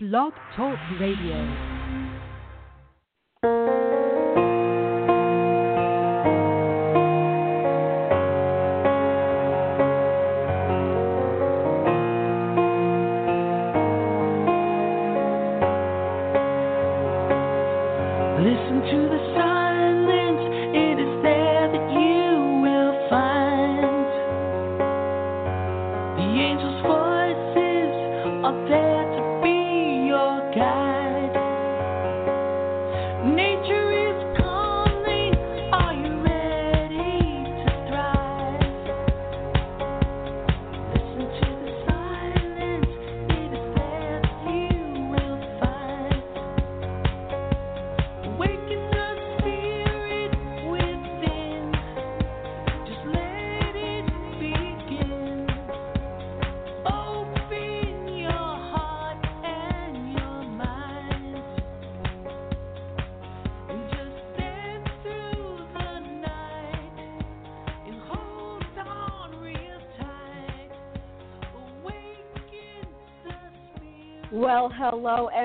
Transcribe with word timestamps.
Blog 0.00 0.32
Talk 0.54 0.78
Radio. 1.00 1.42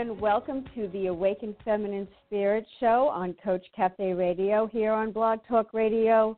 And 0.03 0.19
welcome 0.19 0.65
to 0.75 0.89
the 0.89 1.05
Awakened 1.05 1.55
Feminine 1.63 2.09
Spirit 2.25 2.65
Show 2.81 3.07
on 3.07 3.33
Coach 3.41 3.65
Cafe 3.73 4.11
Radio 4.11 4.67
here 4.67 4.91
on 4.91 5.13
Blog 5.13 5.39
Talk 5.47 5.73
Radio. 5.73 6.37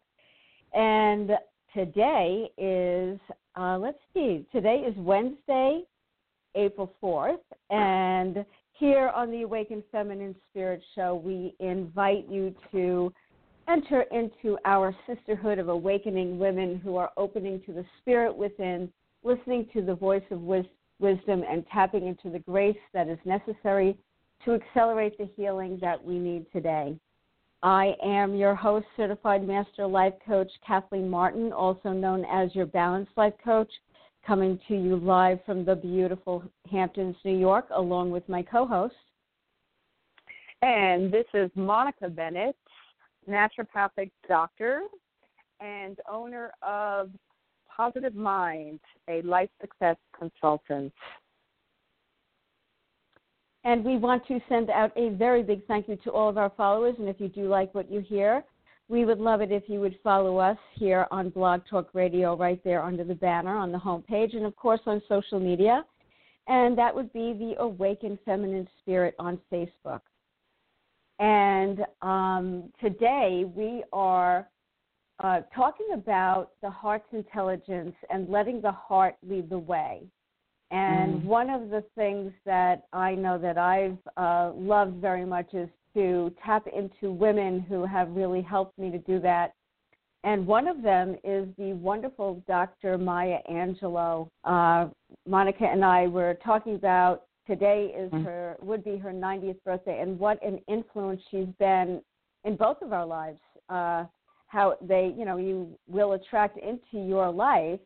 And 0.75 1.31
today 1.73 2.51
is, 2.59 3.19
uh, 3.59 3.79
let's 3.79 3.97
see, 4.13 4.45
today 4.51 4.83
is 4.87 4.93
Wednesday, 4.97 5.81
April 6.53 6.93
4th. 7.01 7.39
And 7.71 8.45
here 8.73 9.09
on 9.15 9.31
the 9.31 9.41
Awakened 9.41 9.81
Feminine 9.91 10.35
Spirit 10.51 10.83
Show, 10.93 11.15
we 11.15 11.55
invite 11.59 12.29
you 12.29 12.53
to 12.71 13.11
enter 13.67 14.03
into 14.11 14.59
our 14.65 14.95
sisterhood 15.07 15.57
of 15.57 15.69
awakening 15.69 16.37
women 16.37 16.79
who 16.83 16.97
are 16.97 17.09
opening 17.17 17.59
to 17.65 17.73
the 17.73 17.85
spirit 17.99 18.37
within, 18.37 18.93
listening 19.23 19.67
to 19.73 19.81
the 19.81 19.95
voice 19.95 20.21
of 20.29 20.41
wisdom 20.41 20.69
wisdom 20.99 21.43
and 21.49 21.65
tapping 21.71 22.07
into 22.07 22.29
the 22.29 22.39
grace 22.39 22.77
that 22.93 23.07
is 23.07 23.19
necessary 23.25 23.97
to 24.43 24.53
accelerate 24.53 25.17
the 25.17 25.29
healing 25.35 25.77
that 25.81 26.03
we 26.03 26.17
need 26.17 26.45
today. 26.51 26.97
I 27.63 27.95
am 28.03 28.35
your 28.35 28.53
host, 28.53 28.85
Certified 28.95 29.47
Master 29.47 29.87
Life 29.87 30.13
Coach 30.25 30.51
Kathleen 30.65 31.09
Martin, 31.09 31.51
also 31.51 31.89
known 31.89 32.25
as 32.25 32.53
your 32.53 32.67
Balanced 32.67 33.13
Life 33.17 33.33
Coach, 33.43 33.71
coming 34.25 34.59
to 34.67 34.75
you 34.75 34.97
live 34.97 35.39
from 35.45 35.65
the 35.65 35.75
beautiful 35.75 36.43
Hamptons, 36.69 37.15
New 37.23 37.37
York, 37.37 37.67
along 37.75 38.11
with 38.11 38.27
my 38.29 38.43
co 38.43 38.67
host. 38.67 38.95
And 40.61 41.11
this 41.11 41.25
is 41.33 41.49
Monica 41.55 42.09
Bennett, 42.09 42.55
naturopathic 43.29 44.11
doctor 44.27 44.81
and 45.59 45.99
owner 46.11 46.51
of 46.61 47.09
Positive 47.75 48.15
Mind, 48.15 48.79
a 49.09 49.21
life 49.23 49.49
success 49.59 49.97
consultant. 50.17 50.93
And 53.63 53.83
we 53.83 53.97
want 53.97 54.25
to 54.27 54.39
send 54.47 54.69
out 54.69 54.91
a 54.95 55.09
very 55.09 55.41
big 55.41 55.65
thank 55.65 55.87
you 55.87 55.97
to 56.03 56.11
all 56.11 56.29
of 56.29 56.37
our 56.37 56.51
followers. 56.55 56.95
And 56.99 57.09
if 57.09 57.19
you 57.19 57.27
do 57.27 57.47
like 57.47 57.73
what 57.73 57.91
you 57.91 57.99
hear, 57.99 58.43
we 58.87 59.03
would 59.03 59.19
love 59.19 59.41
it 59.41 59.51
if 59.51 59.63
you 59.67 59.79
would 59.79 59.97
follow 60.03 60.37
us 60.37 60.57
here 60.75 61.07
on 61.09 61.29
Blog 61.29 61.61
Talk 61.67 61.89
Radio, 61.93 62.37
right 62.37 62.63
there 62.63 62.83
under 62.83 63.03
the 63.03 63.15
banner 63.15 63.57
on 63.57 63.71
the 63.71 63.77
homepage, 63.79 64.35
and 64.35 64.45
of 64.45 64.55
course 64.55 64.81
on 64.85 65.01
social 65.09 65.39
media. 65.39 65.83
And 66.47 66.77
that 66.77 66.93
would 66.93 67.11
be 67.11 67.33
the 67.33 67.55
Awakened 67.59 68.19
Feminine 68.23 68.67
Spirit 68.81 69.15
on 69.17 69.39
Facebook. 69.51 70.01
And 71.17 71.79
um, 72.03 72.71
today 72.79 73.45
we 73.55 73.83
are 73.91 74.47
uh, 75.19 75.41
talking 75.53 75.87
about 75.93 76.51
the 76.61 76.69
heart's 76.69 77.07
intelligence 77.11 77.95
and 78.09 78.29
letting 78.29 78.61
the 78.61 78.71
heart 78.71 79.15
lead 79.27 79.49
the 79.49 79.57
way. 79.59 80.03
And 80.71 81.21
Mm. 81.21 81.23
one 81.25 81.49
of 81.49 81.69
the 81.69 81.83
things 81.95 82.33
that 82.45 82.85
I 82.91 83.15
know 83.15 83.37
that 83.37 83.57
I've 83.57 83.97
uh, 84.17 84.51
loved 84.55 84.95
very 84.95 85.25
much 85.25 85.53
is 85.53 85.69
to 85.93 86.33
tap 86.43 86.67
into 86.67 87.11
women 87.11 87.59
who 87.61 87.85
have 87.85 88.09
really 88.15 88.41
helped 88.41 88.77
me 88.77 88.91
to 88.91 88.97
do 88.97 89.19
that. 89.19 89.53
And 90.23 90.45
one 90.47 90.67
of 90.67 90.81
them 90.81 91.15
is 91.23 91.47
the 91.57 91.73
wonderful 91.73 92.43
Dr. 92.47 92.97
Maya 92.97 93.39
Angelou. 93.49 94.27
Uh, 94.43 94.87
Monica 95.27 95.65
and 95.65 95.85
I 95.85 96.07
were 96.07 96.33
talking 96.43 96.75
about 96.75 97.23
today 97.45 97.93
is 97.95 98.11
Mm. 98.11 98.23
her 98.25 98.57
would 98.61 98.83
be 98.83 98.97
her 98.97 99.13
90th 99.13 99.63
birthday, 99.63 100.01
and 100.01 100.19
what 100.19 100.41
an 100.43 100.57
influence 100.67 101.21
she's 101.29 101.47
been 101.59 102.03
in 102.43 102.55
both 102.55 102.81
of 102.81 102.91
our 102.91 103.05
lives. 103.05 103.39
Uh, 103.69 104.05
how 104.47 104.75
they, 104.81 105.13
you 105.17 105.25
know, 105.25 105.37
you 105.37 105.77
will 105.87 106.13
attract 106.13 106.57
into 106.57 107.05
your 107.05 107.29
life 107.31 107.79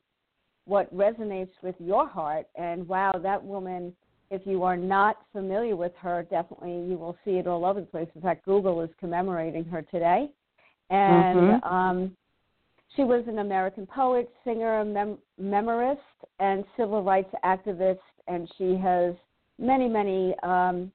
what 0.65 0.93
resonates 0.95 1.51
with 1.63 1.75
your 1.79 2.07
heart. 2.07 2.47
And 2.55 2.87
wow, 2.87 3.11
that 3.23 3.43
woman, 3.43 3.93
if 4.29 4.41
you 4.45 4.63
are 4.63 4.77
not 4.77 5.17
familiar 5.31 5.75
with 5.75 5.93
her, 5.99 6.27
definitely 6.29 6.87
you 6.89 6.97
will 6.97 7.17
see 7.25 7.31
it 7.31 7.47
all 7.47 7.65
over 7.65 7.79
the 7.79 7.87
place. 7.87 8.07
In 8.13 8.21
fact, 8.21 8.45
Google 8.45 8.81
is 8.81 8.89
commemorating 8.99 9.65
her 9.65 9.81
today. 9.81 10.29
And 10.91 11.49
Mhm. 11.49 11.65
um, 11.65 12.17
she 12.95 13.03
was 13.03 13.27
an 13.27 13.39
American 13.39 13.87
poet, 13.87 14.29
singer, 14.43 14.83
mem- 14.83 15.19
memorist, 15.37 16.01
and 16.39 16.63
civil 16.77 17.03
rights 17.03 17.33
activist. 17.43 17.99
And 18.27 18.51
she 18.57 18.75
has 18.75 19.15
many, 19.57 19.87
many 19.87 20.37
um, 20.43 20.91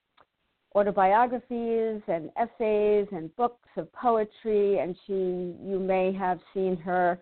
autobiographies 0.75 2.03
and 2.09 2.31
essays 2.37 3.07
and 3.12 3.35
books 3.37 3.69
of 3.77 3.93
poetry. 3.93 4.79
And 4.79 4.97
she, 5.07 5.12
you 5.12 5.79
may 5.81 6.12
have 6.12 6.41
seen 6.53 6.77
her 6.79 7.19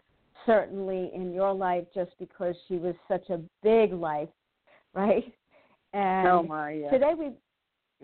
certainly 0.47 1.11
in 1.15 1.33
your 1.33 1.53
life 1.53 1.85
just 1.95 2.13
because 2.19 2.55
she 2.67 2.77
was 2.77 2.95
such 3.09 3.29
a 3.31 3.41
big 3.63 3.93
life, 3.93 4.29
right? 4.95 5.33
And 5.93 6.27
oh 6.29 6.43
my, 6.43 6.73
yeah. 6.73 6.91
today 6.91 7.13
we 7.19 7.31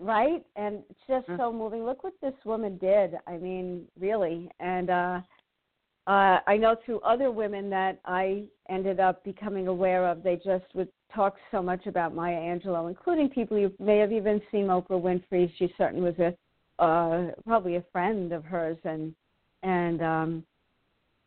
right 0.01 0.45
and 0.55 0.81
it's 0.89 0.99
just 1.07 1.27
Mm. 1.27 1.37
so 1.37 1.51
moving 1.51 1.83
look 1.83 2.05
what 2.05 2.13
this 2.21 2.33
woman 2.45 2.77
did 2.77 3.15
i 3.27 3.35
mean 3.35 3.85
really 3.99 4.49
and 4.61 4.89
uh 4.89 5.19
uh 6.09 6.39
i 6.47 6.57
know 6.57 6.75
through 6.85 6.99
other 7.01 7.31
women 7.31 7.69
that 7.69 7.99
i 8.05 8.43
ended 8.69 8.99
up 8.99 9.23
becoming 9.23 9.67
aware 9.67 10.05
of 10.07 10.23
they 10.23 10.35
just 10.35 10.65
would 10.73 10.89
talk 11.13 11.35
so 11.51 11.61
much 11.61 11.85
about 11.85 12.13
maya 12.13 12.35
angelou 12.35 12.89
including 12.89 13.29
people 13.29 13.57
you 13.57 13.71
may 13.79 13.97
have 13.99 14.11
even 14.11 14.41
seen 14.51 14.65
oprah 14.65 15.01
winfrey 15.01 15.51
she 15.57 15.73
certainly 15.77 16.11
was 16.11 16.19
a 16.19 16.83
uh 16.83 17.31
probably 17.45 17.75
a 17.75 17.83
friend 17.91 18.33
of 18.33 18.43
hers 18.43 18.77
and 18.83 19.13
and 19.63 20.01
um 20.01 20.43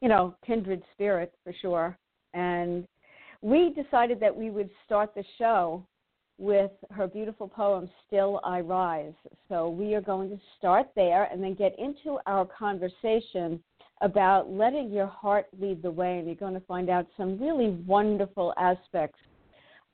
you 0.00 0.08
know 0.08 0.34
kindred 0.44 0.82
spirit 0.92 1.32
for 1.44 1.54
sure 1.62 1.96
and 2.34 2.86
we 3.40 3.74
decided 3.74 4.18
that 4.20 4.34
we 4.34 4.50
would 4.50 4.70
start 4.84 5.14
the 5.14 5.24
show 5.38 5.84
with 6.38 6.70
her 6.90 7.06
beautiful 7.06 7.46
poem, 7.46 7.88
Still 8.06 8.40
I 8.42 8.60
Rise. 8.60 9.12
So 9.48 9.68
we 9.68 9.94
are 9.94 10.00
going 10.00 10.30
to 10.30 10.40
start 10.58 10.88
there 10.96 11.24
and 11.24 11.42
then 11.42 11.54
get 11.54 11.78
into 11.78 12.18
our 12.26 12.46
conversation 12.46 13.62
about 14.02 14.50
letting 14.50 14.90
your 14.90 15.06
heart 15.06 15.46
lead 15.58 15.82
the 15.82 15.90
way. 15.90 16.18
And 16.18 16.26
you're 16.26 16.36
going 16.36 16.54
to 16.54 16.60
find 16.60 16.90
out 16.90 17.06
some 17.16 17.40
really 17.40 17.70
wonderful 17.86 18.52
aspects 18.58 19.18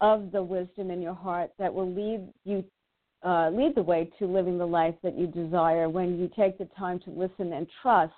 of 0.00 0.32
the 0.32 0.42
wisdom 0.42 0.90
in 0.90 1.00
your 1.00 1.14
heart 1.14 1.50
that 1.58 1.72
will 1.72 1.92
lead 1.92 2.28
you. 2.44 2.64
Uh, 3.24 3.50
lead 3.50 3.74
the 3.74 3.82
way 3.82 4.08
to 4.16 4.26
living 4.26 4.58
the 4.58 4.64
life 4.64 4.94
that 5.02 5.18
you 5.18 5.26
desire 5.26 5.88
when 5.88 6.16
you 6.16 6.30
take 6.36 6.56
the 6.56 6.68
time 6.78 7.00
to 7.00 7.10
listen 7.10 7.52
and 7.52 7.66
trust. 7.82 8.12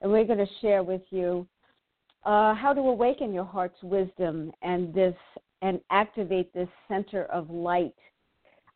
And 0.00 0.10
we're 0.10 0.24
going 0.24 0.40
to 0.40 0.52
share 0.60 0.82
with 0.82 1.02
you 1.10 1.46
uh, 2.24 2.54
how 2.54 2.72
to 2.72 2.80
awaken 2.80 3.32
your 3.32 3.44
heart's 3.44 3.80
wisdom 3.80 4.50
and 4.62 4.92
this 4.92 5.14
and 5.62 5.80
activate 5.90 6.52
this 6.52 6.68
center 6.88 7.26
of 7.26 7.48
light 7.48 7.94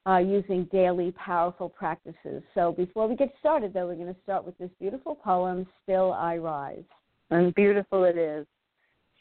uh, 0.07 0.19
using 0.19 0.69
daily 0.71 1.13
powerful 1.13 1.69
practices. 1.69 2.43
So 2.55 2.73
before 2.73 3.09
we 3.09 3.17
get 3.17 3.33
started, 3.41 3.73
though, 3.73 3.87
we're 3.87 3.95
going 3.95 4.15
to 4.15 4.21
start 4.23 4.45
with 4.45 4.57
this 4.59 4.71
beautiful 4.79 5.15
poem, 5.15 5.67
Still 5.83 6.13
I 6.13 6.37
Rise. 6.37 6.85
And 7.31 7.55
beautiful 7.55 8.05
it 8.05 8.19
is. 8.19 8.47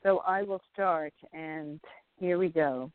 So 0.03 0.21
I 0.27 0.43
will 0.43 0.61
start, 0.73 1.13
and 1.31 1.79
here 2.19 2.37
we 2.37 2.49
go. 2.49 2.91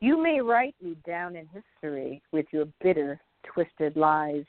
You 0.00 0.22
may 0.22 0.40
write 0.40 0.76
me 0.80 0.96
down 1.04 1.34
in 1.34 1.48
history 1.48 2.22
with 2.30 2.46
your 2.52 2.66
bitter, 2.80 3.20
twisted 3.42 3.96
lies. 3.96 4.44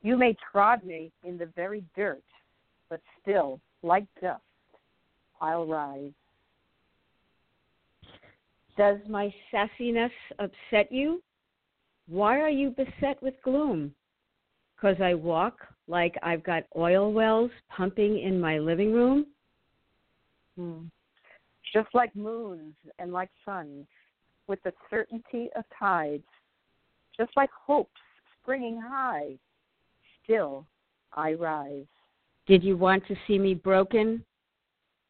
You 0.00 0.16
may 0.16 0.34
trod 0.50 0.82
me 0.84 1.12
in 1.22 1.36
the 1.36 1.50
very 1.54 1.84
dirt, 1.94 2.22
but 2.88 3.00
still, 3.20 3.60
like 3.82 4.06
dust, 4.22 4.40
I'll 5.42 5.66
rise. 5.66 6.12
Does 8.78 8.98
my 9.08 9.34
sassiness 9.52 10.12
upset 10.38 10.90
you? 10.92 11.20
Why 12.06 12.38
are 12.40 12.48
you 12.48 12.70
beset 12.70 13.20
with 13.20 13.34
gloom? 13.42 13.92
'Cause 14.76 15.00
I 15.00 15.14
walk 15.14 15.66
like 15.88 16.16
I've 16.22 16.44
got 16.44 16.64
oil 16.76 17.12
wells 17.12 17.50
pumping 17.68 18.20
in 18.20 18.40
my 18.40 18.58
living 18.58 18.92
room? 18.92 19.26
Hmm. 20.54 20.86
Just 21.72 21.92
like 21.92 22.14
moons 22.14 22.76
and 23.00 23.12
like 23.12 23.30
suns, 23.44 23.88
with 24.46 24.62
the 24.62 24.72
certainty 24.88 25.50
of 25.54 25.68
tides, 25.70 26.28
just 27.16 27.36
like 27.36 27.50
hopes 27.50 28.00
springing 28.40 28.80
high, 28.80 29.36
still 30.22 30.64
I 31.12 31.34
rise. 31.34 31.88
Did 32.46 32.62
you 32.62 32.76
want 32.76 33.04
to 33.06 33.16
see 33.26 33.40
me 33.40 33.54
broken? 33.54 34.24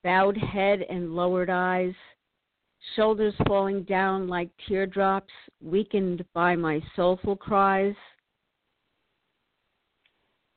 Bowed 0.03 0.39
head 0.39 0.83
and 0.83 1.15
lowered 1.15 1.51
eyes, 1.51 1.95
shoulders 2.97 3.35
falling 3.47 3.83
down 3.85 4.29
like 4.29 4.51
teardrops, 4.67 5.33
weakened 5.61 6.25
by 6.33 6.57
my 6.57 6.83
soulful 6.97 7.37
cries? 7.37 7.95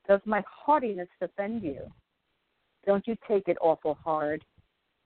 Does 0.08 0.22
my 0.26 0.44
haughtiness 0.48 1.10
offend 1.22 1.64
you? 1.64 1.82
Don't 2.86 3.06
you 3.08 3.16
take 3.28 3.48
it 3.48 3.58
awful 3.62 3.96
hard, 4.04 4.44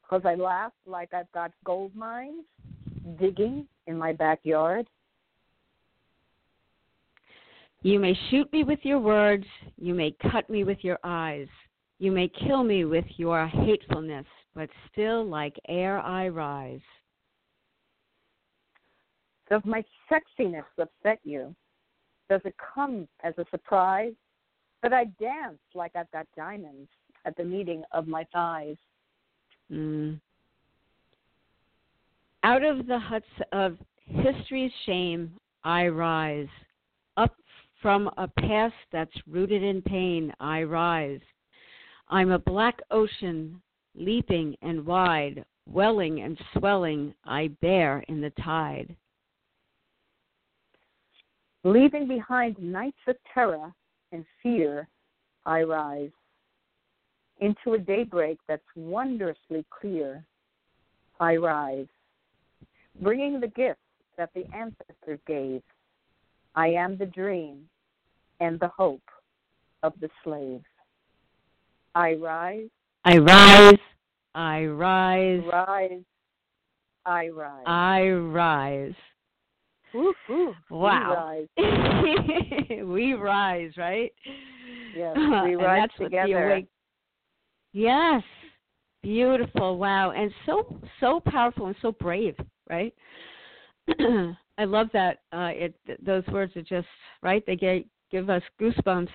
'cause 0.04 0.26
I 0.26 0.36
laugh 0.36 0.74
like 0.86 1.14
I've 1.14 1.32
got 1.32 1.52
gold 1.64 1.96
mines 1.96 2.46
digging 3.18 3.68
in 3.88 3.98
my 3.98 4.14
backyard. 4.14 4.88
You 7.82 8.00
may 8.00 8.14
shoot 8.30 8.52
me 8.52 8.64
with 8.64 8.84
your 8.84 9.00
words, 9.00 9.46
you 9.78 9.94
may 9.94 10.12
cut 10.12 10.50
me 10.50 10.64
with 10.64 10.84
your 10.84 10.98
eyes, 11.04 11.50
you 12.00 12.12
may 12.12 12.28
kill 12.30 12.64
me 12.64 12.86
with 12.86 13.06
your 13.20 13.46
hatefulness, 13.46 14.26
but 14.56 14.70
still 14.92 15.24
like 15.24 15.60
air 15.68 16.00
I 16.00 16.30
rise. 16.30 16.82
Does 19.50 19.62
my 19.66 19.84
sexiness 20.12 20.66
upset 20.80 21.20
you? 21.24 21.56
Does 22.30 22.42
it 22.46 22.56
come 22.74 23.08
as 23.24 23.34
a 23.38 23.46
surprise 23.52 24.14
that 24.82 24.94
I 24.94 25.06
dance 25.20 25.60
like 25.74 25.96
I've 25.96 26.12
got 26.12 26.28
diamonds 26.36 26.90
at 27.26 27.38
the 27.38 27.44
meeting 27.44 27.84
of 27.92 28.08
my 28.08 28.26
thighs? 28.34 28.78
Mm. 29.72 30.20
Out 32.44 32.64
of 32.64 32.88
the 32.88 33.00
huts 33.00 33.26
of 33.52 33.78
history's 34.06 34.72
shame, 34.86 35.32
I 35.64 35.88
rise. 35.88 36.48
Up 37.18 37.36
from 37.82 38.10
a 38.18 38.28
past 38.28 38.76
that's 38.92 39.16
rooted 39.28 39.64
in 39.64 39.82
pain, 39.82 40.34
I 40.40 40.64
rise. 40.64 41.22
I'm 42.10 42.32
a 42.32 42.40
black 42.40 42.80
ocean, 42.92 43.62
leaping 43.96 44.56
and 44.62 44.86
wide, 44.86 45.44
welling 45.68 46.22
and 46.22 46.38
swelling, 46.54 47.14
I 47.26 47.48
bear 47.62 48.04
in 48.08 48.22
the 48.22 48.32
tide. 48.42 48.96
Leaving 51.66 52.08
behind 52.08 52.56
nights 52.60 53.00
of 53.08 53.16
terror 53.34 53.74
and 54.12 54.24
fear, 54.44 54.88
I 55.48 55.64
rise 55.64 56.12
into 57.42 57.74
a 57.74 57.80
daybreak 57.80 58.38
that's 58.48 58.62
wondrously 58.76 59.66
clear. 59.72 60.24
I 61.20 61.38
rise, 61.38 61.88
bringing 63.02 63.40
the 63.40 63.48
gifts 63.48 63.80
that 64.16 64.30
the 64.36 64.46
ancestors 64.56 65.20
gave. 65.26 65.64
I 66.54 66.68
am 66.68 66.98
the 66.98 67.08
dream 67.08 67.68
and 68.40 68.60
the 68.60 68.68
hope 68.68 69.10
of 69.82 69.94
the 70.00 70.10
slave. 70.24 70.62
I 71.96 72.14
rise, 72.14 72.70
I 73.06 73.18
rise, 73.18 73.80
I 74.36 74.66
rise, 74.66 75.42
rise, 75.52 76.04
I 77.08 77.30
rise. 77.30 77.64
I 77.66 78.08
rise. 78.10 78.94
Wow. 80.70 81.32
We 81.58 81.64
rise. 81.64 82.86
we 82.86 83.14
rise, 83.14 83.72
right? 83.78 84.12
Yes, 84.96 85.16
we 85.44 85.56
rise 85.56 85.90
that's 85.90 86.00
what 86.00 86.12
the 86.12 86.18
together. 86.18 86.62
Yes, 87.74 88.24
beautiful. 89.04 89.78
Wow, 89.78 90.12
and 90.12 90.32
so 90.46 90.80
so 91.00 91.22
powerful 91.26 91.68
and 91.68 91.76
so 91.82 91.92
brave, 91.92 92.36
right? 92.70 92.94
I 94.58 94.64
love 94.64 94.88
that. 94.94 95.20
Uh, 95.34 95.52
it 95.54 95.76
th- 95.86 96.00
those 96.06 96.26
words 96.28 96.56
are 96.56 96.62
just 96.62 96.88
right. 97.22 97.44
They 97.46 97.56
get, 97.56 97.86
give 98.12 98.30
us 98.30 98.42
goosebumps. 98.60 99.10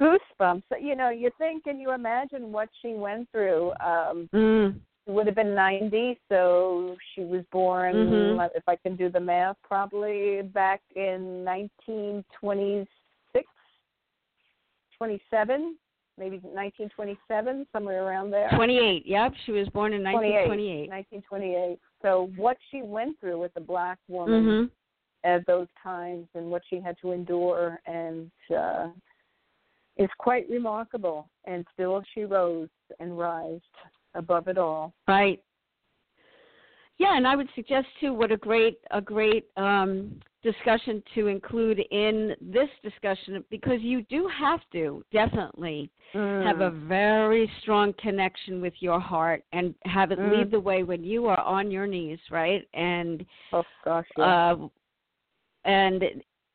Goosebumps. 0.00 0.62
You 0.80 0.94
know, 0.94 1.10
you 1.10 1.30
think 1.38 1.64
and 1.66 1.80
you 1.80 1.92
imagine 1.92 2.52
what 2.52 2.68
she 2.82 2.94
went 2.94 3.30
through. 3.32 3.72
Um, 3.84 4.28
Mm. 4.32 4.80
Would 5.06 5.26
have 5.26 5.36
been 5.36 5.54
90, 5.54 6.18
so 6.28 6.96
she 7.14 7.22
was 7.22 7.44
born, 7.52 7.94
Mhm. 7.94 8.50
if 8.56 8.68
I 8.68 8.74
can 8.74 8.96
do 8.96 9.08
the 9.08 9.20
math, 9.20 9.56
probably 9.62 10.42
back 10.42 10.82
in 10.96 11.44
1926, 11.44 13.48
27, 14.96 15.78
maybe 16.18 16.40
1927, 16.42 17.66
somewhere 17.72 18.04
around 18.04 18.30
there. 18.30 18.48
Twenty-eight. 18.50 19.06
Yep, 19.06 19.34
she 19.44 19.52
was 19.52 19.68
born 19.68 19.92
in 19.92 20.02
1928. 20.02 20.88
1928. 20.88 21.78
So 22.02 22.26
what 22.36 22.56
she 22.70 22.82
went 22.82 23.18
through 23.20 23.38
with 23.38 23.54
the 23.54 23.60
black 23.60 23.98
woman 24.08 24.44
Mhm. 24.44 24.70
at 25.22 25.46
those 25.46 25.68
times 25.82 26.28
and 26.34 26.50
what 26.50 26.64
she 26.64 26.80
had 26.80 26.98
to 26.98 27.12
endure 27.12 27.80
and 27.86 28.30
uh 28.50 28.90
is 29.96 30.10
quite 30.18 30.48
remarkable 30.50 31.28
and 31.44 31.66
still 31.72 32.02
she 32.12 32.24
rose 32.24 32.68
and 32.98 33.16
rised 33.18 33.64
above 34.16 34.48
it 34.48 34.58
all. 34.58 34.92
Right. 35.06 35.42
Yeah, 36.98 37.16
and 37.16 37.26
I 37.26 37.36
would 37.36 37.48
suggest 37.54 37.86
too 38.00 38.14
what 38.14 38.32
a 38.32 38.36
great 38.36 38.78
a 38.90 39.00
great 39.00 39.46
um, 39.56 40.18
discussion 40.42 41.02
to 41.14 41.26
include 41.26 41.80
in 41.90 42.34
this 42.40 42.70
discussion 42.82 43.44
because 43.50 43.80
you 43.80 44.02
do 44.04 44.28
have 44.38 44.60
to 44.72 45.04
definitely 45.12 45.90
have 46.42 46.60
a 46.60 46.70
very 46.70 47.50
strong 47.60 47.92
connection 47.98 48.60
with 48.60 48.72
your 48.80 48.98
heart 49.00 49.42
and 49.52 49.74
have 49.84 50.10
it 50.10 50.18
Mm. 50.18 50.30
lead 50.30 50.50
the 50.50 50.60
way 50.60 50.82
when 50.82 51.04
you 51.04 51.26
are 51.26 51.40
on 51.40 51.70
your 51.70 51.86
knees, 51.86 52.18
right? 52.30 52.66
And 52.72 53.24
oh 53.52 53.64
gosh, 53.84 54.06
yeah. 54.16 54.52
uh, 54.52 54.68
and 55.64 56.04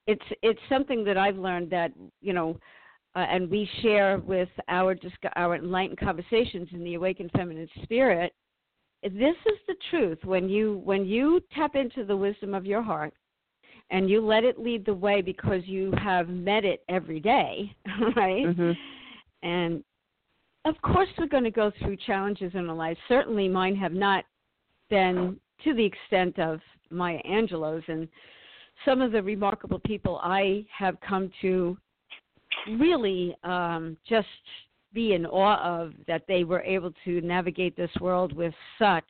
it's 0.07 0.25
it's 0.41 0.59
something 0.69 1.03
that 1.03 1.17
I've 1.17 1.37
learned 1.37 1.69
that 1.71 1.91
you 2.21 2.33
know, 2.33 2.59
uh, 3.15 3.19
and 3.29 3.49
we 3.49 3.69
share 3.81 4.19
with 4.19 4.49
our 4.67 4.95
our 5.35 5.55
enlightened 5.55 5.99
conversations 5.99 6.69
in 6.71 6.83
the 6.83 6.95
awakened 6.95 7.31
feminine 7.35 7.69
spirit. 7.83 8.33
This 9.03 9.35
is 9.45 9.57
the 9.67 9.75
truth 9.89 10.19
when 10.23 10.47
you 10.47 10.81
when 10.85 11.05
you 11.05 11.41
tap 11.53 11.75
into 11.75 12.05
the 12.05 12.15
wisdom 12.15 12.53
of 12.53 12.65
your 12.65 12.81
heart 12.81 13.13
and 13.89 14.09
you 14.09 14.25
let 14.25 14.43
it 14.43 14.59
lead 14.59 14.85
the 14.85 14.93
way 14.93 15.21
because 15.21 15.61
you 15.65 15.91
have 16.01 16.29
met 16.29 16.63
it 16.63 16.83
every 16.87 17.19
day, 17.19 17.75
right? 18.15 18.45
Mhm. 18.45 18.77
And 19.43 19.83
of 20.65 20.79
course, 20.81 21.09
we're 21.17 21.25
going 21.25 21.43
to 21.43 21.51
go 21.51 21.71
through 21.79 21.97
challenges 21.97 22.53
in 22.53 22.69
our 22.69 22.75
lives. 22.75 22.99
Certainly, 23.07 23.49
mine 23.49 23.75
have 23.75 23.93
not 23.93 24.23
been 24.89 25.39
to 25.63 25.73
the 25.73 25.83
extent 25.83 26.37
of 26.39 26.61
Maya 26.91 27.21
Angelou's 27.27 27.83
and 27.87 28.07
some 28.85 29.01
of 29.01 29.11
the 29.11 29.21
remarkable 29.21 29.79
people 29.79 30.19
I 30.23 30.65
have 30.75 30.99
come 31.01 31.31
to 31.41 31.77
really 32.79 33.35
um, 33.43 33.97
just 34.07 34.27
be 34.93 35.13
in 35.13 35.25
awe 35.25 35.61
of 35.63 35.93
that 36.07 36.23
they 36.27 36.43
were 36.43 36.61
able 36.61 36.93
to 37.05 37.21
navigate 37.21 37.75
this 37.77 37.91
world 37.99 38.33
with 38.33 38.53
such 38.77 39.05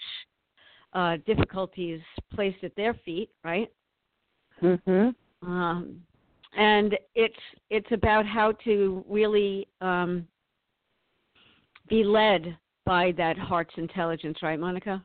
uh, 0.93 1.17
difficulties 1.25 2.01
placed 2.33 2.63
at 2.63 2.75
their 2.75 2.93
feet, 3.05 3.29
right? 3.43 3.71
Mm-hmm. 4.62 5.50
um, 5.50 6.01
and 6.55 6.95
it's 7.15 7.33
it's 7.69 7.91
about 7.91 8.27
how 8.27 8.51
to 8.63 9.03
really 9.10 9.67
um, 9.79 10.27
be 11.89 12.03
led 12.03 12.57
by 12.86 13.13
that 13.17 13.38
heart's 13.38 13.74
intelligence, 13.77 14.38
right, 14.43 14.60
Monica? 14.60 15.03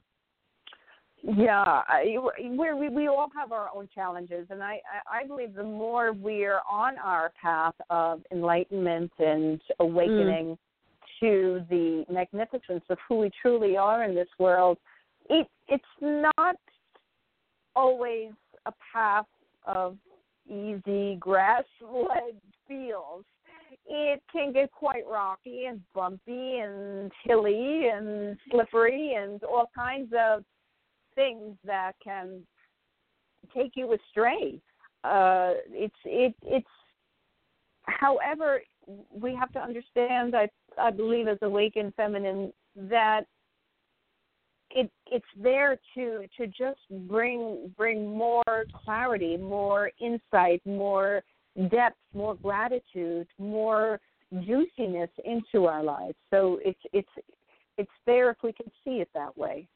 Yeah, 1.35 1.83
we're, 2.41 2.77
we 2.77 2.89
we 2.89 3.09
all 3.09 3.29
have 3.35 3.51
our 3.51 3.69
own 3.75 3.89
challenges, 3.93 4.47
and 4.51 4.63
I 4.63 4.81
I 5.11 5.27
believe 5.27 5.55
the 5.55 5.65
more 5.65 6.13
we're 6.13 6.61
on 6.71 6.99
our 6.99 7.33
path 7.41 7.75
of 7.91 8.23
enlightenment 8.31 9.11
and 9.19 9.61
awakening 9.81 10.57
to 11.19 11.65
the 11.69 12.05
magnificence 12.09 12.85
of 12.91 12.99
who 13.09 13.19
we 13.19 13.31
truly 13.43 13.77
are 13.77 14.05
in 14.05 14.15
this 14.15 14.29
world, 14.39 14.79
it 15.29 15.49
it's 15.67 15.85
not 16.01 16.57
always 17.75 18.31
a 18.67 18.73
path 18.93 19.27
of 19.67 19.97
easy 20.49 21.17
grass-led 21.17 22.41
fields. 22.69 23.27
It 23.89 24.23
can 24.33 24.53
get 24.53 24.71
quite 24.71 25.05
rocky 25.11 25.65
and 25.65 25.81
bumpy 25.93 26.59
and 26.59 27.11
hilly 27.25 27.89
and 27.93 28.37
slippery 28.51 29.15
and 29.15 29.43
all 29.43 29.71
kinds 29.75 30.13
of 30.17 30.45
things 31.17 31.57
that 31.65 31.93
can 32.03 32.43
take 33.55 33.73
you 33.75 33.93
astray. 33.95 34.61
Uh, 35.03 35.55
it's 35.71 35.95
it 36.05 36.35
it's. 36.43 36.67
However, 37.83 38.63
we 39.11 39.35
have 39.35 39.53
to 39.53 39.59
understand. 39.61 40.37
I 40.37 40.49
I 40.79 40.91
believe 40.91 41.27
as 41.27 41.39
awakened 41.43 41.95
feminine 41.97 42.53
that 42.77 43.23
it 44.71 44.91
it's 45.11 45.25
there 45.43 45.79
to 45.95 46.27
to 46.37 46.47
just 46.47 46.81
bring 47.09 47.73
bring 47.77 48.07
more 48.07 48.67
clarity, 48.85 49.37
more 49.37 49.91
insight, 50.01 50.61
more 50.65 51.23
depth, 51.71 51.97
more 52.15 52.35
gratitude, 52.35 53.27
more 53.39 54.01
juiciness 54.45 55.11
into 55.25 55.67
our 55.67 55.83
lives. 55.83 56.17
So 56.31 56.59
it's 56.65 56.81
it's 56.93 57.09
it's 57.79 57.91
there 58.07 58.31
if 58.31 58.39
we 58.43 58.53
can 58.53 58.71
see 58.85 58.97
it 58.97 59.09
that 59.15 59.37
way. 59.37 59.69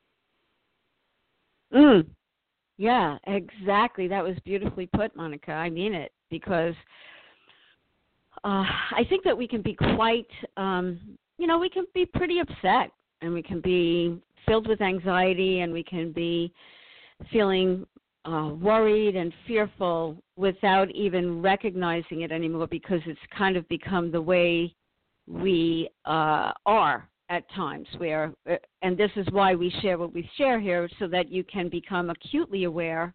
Mm. 1.73 2.07
Yeah, 2.79 3.19
exactly. 3.27 4.09
That 4.09 4.25
was 4.25 4.37
beautifully 4.45 4.89
put, 4.95 5.15
Monica. 5.15 5.53
I 5.53 5.71
mean 5.71 5.95
it 5.95 6.13
because 6.31 6.75
uh, 8.45 8.65
I 8.97 9.05
think 9.09 9.25
that 9.25 9.37
we 9.37 9.47
can 9.47 9.63
be 9.63 9.75
quite, 9.75 10.31
um, 10.57 10.99
you 11.39 11.47
know, 11.47 11.59
we 11.59 11.69
can 11.69 11.85
be 11.95 12.07
pretty 12.07 12.39
upset 12.39 12.91
and 13.21 13.35
we 13.35 13.43
can 13.43 13.61
be 13.61 14.19
filled 14.47 14.67
with 14.67 14.81
anxiety 14.81 15.61
and 15.61 15.73
we 15.73 15.83
can 15.83 16.13
be 16.13 16.53
feeling 17.31 17.87
uh, 18.25 18.51
worried 18.61 19.17
and 19.17 19.33
fearful 19.47 20.17
without 20.37 20.91
even 20.93 21.43
recognizing 21.43 22.23
it 22.23 22.33
anymore 22.33 22.67
because 22.67 23.01
it's 23.07 23.21
kind 23.37 23.57
of 23.57 23.69
become 23.69 24.11
the 24.11 24.21
way 24.21 24.75
we 25.27 25.89
uh, 26.07 26.53
are 26.67 27.09
at 27.31 27.49
times 27.53 27.87
where 27.97 28.35
uh, 28.51 28.57
and 28.83 28.99
this 28.99 29.11
is 29.17 29.27
why 29.31 29.55
we 29.55 29.71
share 29.81 29.97
what 29.97 30.13
we 30.13 30.29
share 30.37 30.61
here 30.61 30.89
so 30.99 31.07
that 31.07 31.31
you 31.31 31.43
can 31.45 31.69
become 31.69 32.11
acutely 32.11 32.65
aware 32.65 33.15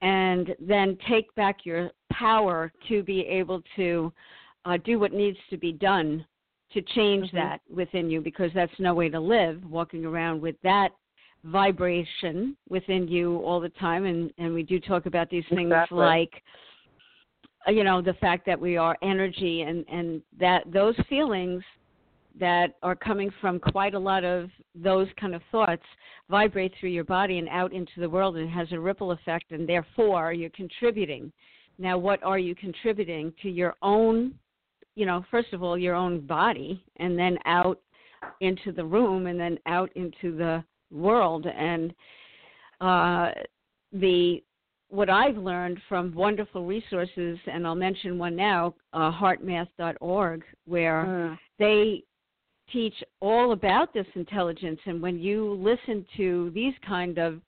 and 0.00 0.54
then 0.60 0.96
take 1.08 1.34
back 1.34 1.66
your 1.66 1.90
power 2.10 2.72
to 2.88 3.02
be 3.02 3.20
able 3.26 3.60
to 3.76 4.10
uh, 4.64 4.78
do 4.84 4.98
what 4.98 5.12
needs 5.12 5.36
to 5.50 5.58
be 5.58 5.72
done 5.72 6.24
to 6.72 6.80
change 6.80 7.28
Mhm. 7.30 7.34
that 7.34 7.60
within 7.68 8.08
you 8.08 8.20
because 8.20 8.52
that's 8.54 8.78
no 8.78 8.94
way 8.94 9.08
to 9.08 9.20
live 9.20 9.62
walking 9.68 10.04
around 10.06 10.40
with 10.40 10.56
that 10.62 10.92
vibration 11.42 12.56
within 12.68 13.08
you 13.08 13.38
all 13.38 13.60
the 13.60 13.70
time 13.70 14.04
and 14.04 14.32
and 14.38 14.54
we 14.54 14.62
do 14.62 14.78
talk 14.78 15.06
about 15.06 15.28
these 15.28 15.46
things 15.48 15.72
Exactly. 15.72 15.98
like 15.98 16.42
uh, 17.66 17.72
you 17.72 17.82
know 17.82 18.00
the 18.00 18.14
fact 18.14 18.46
that 18.46 18.60
we 18.60 18.76
are 18.76 18.96
energy 19.02 19.62
and 19.62 19.84
and 19.88 20.22
that 20.38 20.70
those 20.70 20.94
feelings 21.08 21.64
that 22.40 22.74
are 22.82 22.96
coming 22.96 23.30
from 23.40 23.60
quite 23.60 23.94
a 23.94 23.98
lot 23.98 24.24
of 24.24 24.50
those 24.74 25.06
kind 25.20 25.34
of 25.34 25.42
thoughts 25.52 25.82
vibrate 26.28 26.72
through 26.80 26.90
your 26.90 27.04
body 27.04 27.38
and 27.38 27.48
out 27.48 27.72
into 27.72 28.00
the 28.00 28.08
world 28.08 28.36
and 28.36 28.48
it 28.48 28.52
has 28.52 28.68
a 28.72 28.80
ripple 28.80 29.12
effect 29.12 29.52
and 29.52 29.68
therefore 29.68 30.32
you're 30.32 30.50
contributing 30.50 31.30
now 31.78 31.96
what 31.96 32.22
are 32.22 32.38
you 32.38 32.54
contributing 32.54 33.32
to 33.42 33.48
your 33.48 33.74
own 33.82 34.34
you 34.96 35.06
know 35.06 35.24
first 35.30 35.52
of 35.52 35.62
all 35.62 35.78
your 35.78 35.94
own 35.94 36.20
body 36.26 36.82
and 36.96 37.18
then 37.18 37.38
out 37.44 37.80
into 38.40 38.72
the 38.72 38.84
room 38.84 39.26
and 39.26 39.38
then 39.38 39.58
out 39.66 39.90
into 39.94 40.36
the 40.36 40.62
world 40.90 41.46
and 41.46 41.94
uh 42.80 43.30
the 43.92 44.42
what 44.90 45.08
I've 45.08 45.36
learned 45.36 45.78
from 45.88 46.12
wonderful 46.14 46.66
resources, 46.66 47.38
and 47.46 47.64
I'll 47.64 47.76
mention 47.76 48.18
one 48.18 48.34
now, 48.34 48.74
uh, 48.92 49.12
heartmath.org, 49.12 50.44
where 50.66 51.04
Mm. 51.04 51.38
they 51.58 52.02
teach 52.72 52.94
all 53.20 53.52
about 53.52 53.92
this 53.92 54.06
intelligence. 54.14 54.80
And 54.86 55.00
when 55.02 55.18
you 55.18 55.54
listen 55.54 56.04
to 56.16 56.50
these 56.54 56.74
kind 56.86 57.18
of 57.18 57.40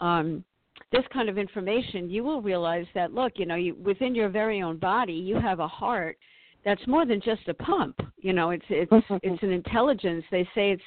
um, 0.00 0.44
this 0.92 1.04
kind 1.12 1.28
of 1.28 1.38
information, 1.38 2.10
you 2.10 2.22
will 2.22 2.42
realize 2.42 2.86
that 2.94 3.12
look, 3.12 3.32
you 3.36 3.46
know, 3.46 3.54
you, 3.54 3.74
within 3.76 4.14
your 4.14 4.28
very 4.28 4.62
own 4.62 4.76
body, 4.78 5.14
you 5.14 5.40
have 5.40 5.60
a 5.60 5.68
heart 5.68 6.18
that's 6.64 6.86
more 6.86 7.06
than 7.06 7.20
just 7.20 7.48
a 7.48 7.54
pump. 7.54 7.98
You 8.18 8.32
know, 8.32 8.50
it's 8.50 8.64
it's 8.68 8.92
it's 9.22 9.42
an 9.42 9.52
intelligence. 9.52 10.24
They 10.30 10.44
say 10.54 10.72
it's 10.72 10.82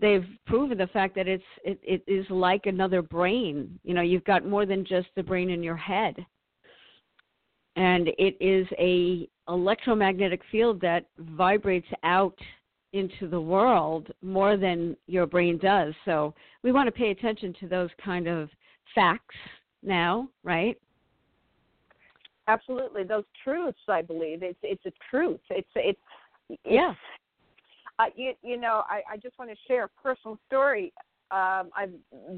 they've 0.00 0.26
proven 0.46 0.78
the 0.78 0.86
fact 0.88 1.14
that 1.14 1.28
it's 1.28 1.44
it, 1.64 1.78
it 1.82 2.02
is 2.06 2.26
like 2.30 2.66
another 2.66 3.02
brain. 3.02 3.78
You 3.84 3.94
know, 3.94 4.02
you've 4.02 4.24
got 4.24 4.46
more 4.46 4.66
than 4.66 4.84
just 4.84 5.08
the 5.14 5.22
brain 5.22 5.50
in 5.50 5.62
your 5.62 5.76
head. 5.76 6.16
And 7.76 8.08
it 8.18 8.36
is 8.40 8.66
a 8.78 9.28
electromagnetic 9.48 10.40
field 10.50 10.80
that 10.80 11.06
vibrates 11.18 11.88
out 12.04 12.38
into 12.94 13.28
the 13.28 13.40
world 13.40 14.08
more 14.22 14.56
than 14.56 14.96
your 15.06 15.26
brain 15.26 15.58
does. 15.58 15.92
So 16.04 16.32
we 16.62 16.70
want 16.70 16.86
to 16.86 16.92
pay 16.92 17.10
attention 17.10 17.52
to 17.60 17.68
those 17.68 17.90
kind 18.02 18.28
of 18.28 18.48
facts 18.94 19.34
now, 19.82 20.28
right? 20.44 20.78
Absolutely, 22.46 23.02
those 23.02 23.24
truths. 23.42 23.78
I 23.88 24.00
believe 24.00 24.42
it's 24.42 24.58
it's 24.62 24.86
a 24.86 24.92
truth. 25.10 25.40
It's 25.50 25.68
it's, 25.74 25.98
it's 26.50 26.60
Yeah. 26.64 26.94
Uh, 27.98 28.06
you 28.14 28.34
you 28.42 28.56
know, 28.56 28.84
I, 28.88 29.02
I 29.12 29.16
just 29.16 29.38
want 29.38 29.50
to 29.50 29.56
share 29.66 29.84
a 29.84 29.88
personal 30.02 30.38
story. 30.46 30.92
Um, 31.30 31.70
I 31.74 31.88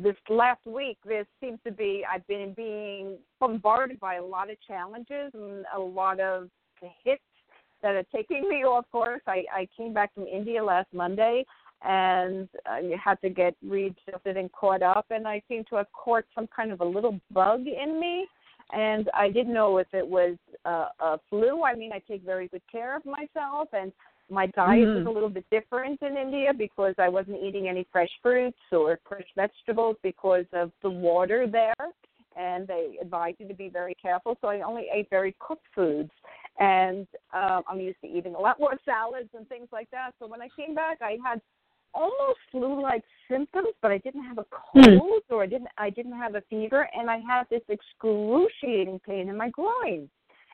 this 0.03 0.17
last 0.31 0.65
week, 0.65 0.97
there 1.05 1.27
seems 1.41 1.59
to 1.67 1.73
be 1.73 2.05
I've 2.11 2.27
been 2.29 2.55
being 2.57 3.19
bombarded 3.41 4.01
by 4.01 4.15
a 4.15 4.25
lot 4.25 4.51
of 4.51 4.57
challenges 4.67 5.33
and 5.35 5.67
a 5.75 5.79
lot 5.79 6.19
of 6.21 6.49
hits 7.05 7.23
that 7.83 7.95
are 7.95 8.05
taking 8.15 8.49
me 8.49 8.65
off 8.65 8.85
course. 8.91 9.23
I, 9.27 9.45
I 9.53 9.69
came 9.77 9.93
back 9.93 10.15
from 10.15 10.27
India 10.27 10.63
last 10.63 10.89
Monday 10.93 11.45
and 11.83 12.49
I 12.65 12.83
had 13.03 13.21
to 13.21 13.29
get 13.29 13.55
readjusted 13.63 14.37
and 14.37 14.51
caught 14.53 14.83
up, 14.83 15.07
and 15.11 15.29
I 15.29 15.43
seem 15.49 15.65
to 15.71 15.77
have 15.77 15.87
caught 15.93 16.25
some 16.35 16.49
kind 16.55 16.73
of 16.73 16.81
a 16.81 16.85
little 16.85 17.21
bug 17.31 17.67
in 17.67 18.01
me. 18.01 18.27
And 18.73 19.09
I 19.15 19.29
didn't 19.29 19.55
know 19.55 19.79
if 19.79 19.87
it 19.93 20.07
was 20.07 20.37
uh, 20.65 20.89
a 20.99 21.21
flu. 21.31 21.63
I 21.63 21.75
mean, 21.75 21.93
I 21.93 22.01
take 22.01 22.23
very 22.25 22.49
good 22.49 22.63
care 22.71 22.97
of 22.97 23.05
myself, 23.05 23.69
and 23.73 23.93
my 24.29 24.47
diet 24.47 24.89
was 24.89 25.05
Mhm. 25.05 25.07
a 25.07 25.11
little 25.11 25.29
bit 25.29 25.49
different 25.51 26.03
in 26.03 26.17
India 26.17 26.53
because 26.53 26.95
I 26.99 27.09
wasn't 27.09 27.41
eating 27.43 27.69
any 27.69 27.85
fresh 27.93 28.11
fruits 28.23 28.59
or 28.73 28.99
fresh 29.09 29.29
vegetables 29.37 29.97
because 30.03 30.47
of 30.53 30.73
the 30.83 30.91
water 30.91 31.47
there. 31.47 31.75
And 32.35 32.67
they 32.67 32.99
advised 33.01 33.39
you 33.39 33.49
to 33.49 33.55
be 33.55 33.69
very 33.69 33.95
careful. 33.95 34.37
So 34.41 34.49
I 34.49 34.63
only 34.63 34.89
ate 34.93 35.09
very 35.11 35.37
cooked 35.39 35.69
foods. 35.75 36.11
And 36.59 37.07
um, 37.33 37.63
I'm 37.69 37.81
used 37.81 38.01
to 38.03 38.09
eating 38.09 38.35
a 38.35 38.39
lot 38.39 38.59
more 38.59 38.77
salads 38.85 39.29
and 39.37 39.49
things 39.49 39.69
like 39.73 39.91
that. 39.91 40.13
So 40.19 40.27
when 40.27 40.41
I 40.41 40.49
came 40.57 40.75
back, 40.75 40.99
I 41.01 41.19
had 41.25 41.41
almost 41.95 42.39
flu-like 42.51 43.03
symptoms, 43.29 43.69
but 43.83 43.91
I 43.91 43.99
didn't 43.99 44.25
have 44.25 44.39
a 44.39 44.47
Hmm. 44.75 44.99
cold 44.99 45.23
or 45.31 45.43
I 45.43 45.47
didn't 45.47 45.69
I 45.79 45.91
didn't 45.91 46.13
have 46.13 46.35
a 46.35 46.43
fever, 46.43 46.89
and 46.95 47.11
I 47.11 47.19
had 47.19 47.45
this 47.49 47.63
excruciating 47.69 49.01
pain 49.01 49.29
in 49.29 49.37
my 49.37 49.49
groin, 49.51 50.09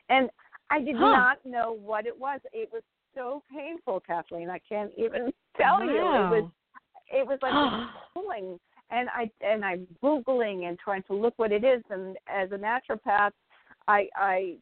and 0.09 0.29
I 0.69 0.79
did 0.79 0.95
Huh. 0.95 1.11
not 1.11 1.45
know 1.45 1.73
what 1.73 2.05
it 2.05 2.17
was. 2.17 2.39
It 2.53 2.71
was 2.71 2.83
so 3.13 3.43
painful, 3.51 3.99
Kathleen. 3.99 4.49
I 4.49 4.59
can't 4.59 4.91
even 4.97 5.33
tell 5.57 5.83
you. 5.83 5.91
It 5.91 6.29
was 6.29 6.51
it 7.11 7.27
was 7.27 7.39
like 7.41 7.53
pulling, 8.13 8.59
and 8.89 9.09
I 9.09 9.29
and 9.41 9.65
I'm 9.65 9.85
googling 10.01 10.67
and 10.67 10.79
trying 10.79 11.03
to 11.03 11.13
look 11.13 11.33
what 11.37 11.51
it 11.51 11.63
is. 11.63 11.83
And 11.89 12.17
as 12.27 12.51
a 12.51 12.57
naturopath, 12.57 13.31
I 13.87 14.07
I 14.15 14.57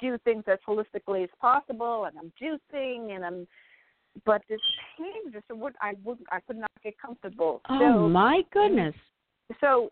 do 0.00 0.18
things 0.24 0.44
as 0.46 0.58
holistically 0.66 1.24
as 1.24 1.30
possible, 1.40 2.04
and 2.04 2.16
I'm 2.18 2.32
juicing, 2.40 3.14
and 3.14 3.24
I'm. 3.24 3.46
But 4.24 4.42
this 4.48 4.60
pain 4.96 5.32
just 5.32 5.46
would 5.50 5.74
I 5.80 5.94
would 6.04 6.18
I 6.30 6.40
could 6.40 6.56
not 6.56 6.70
get 6.82 6.94
comfortable. 6.98 7.60
Oh 7.68 7.78
so 7.80 8.08
my 8.08 8.42
goodness. 8.52 8.94
so 9.60 9.90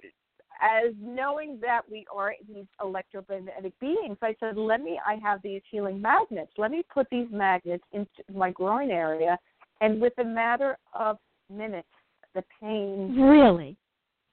as 0.62 0.94
knowing 1.00 1.58
that 1.60 1.80
we 1.90 2.06
are 2.14 2.34
these 2.46 2.66
electromagnetic 2.80 3.72
beings, 3.80 4.16
I 4.22 4.36
said, 4.38 4.56
let 4.56 4.80
me, 4.80 5.00
I 5.04 5.16
have 5.16 5.42
these 5.42 5.60
healing 5.68 6.00
magnets. 6.00 6.52
Let 6.56 6.70
me 6.70 6.84
put 6.92 7.08
these 7.10 7.26
magnets 7.32 7.82
into 7.92 8.06
my 8.32 8.52
groin 8.52 8.90
area. 8.90 9.38
And 9.80 10.00
with 10.00 10.12
a 10.18 10.24
matter 10.24 10.78
of 10.94 11.18
minutes, 11.52 11.88
the 12.34 12.44
pain 12.60 13.20
Really? 13.20 13.76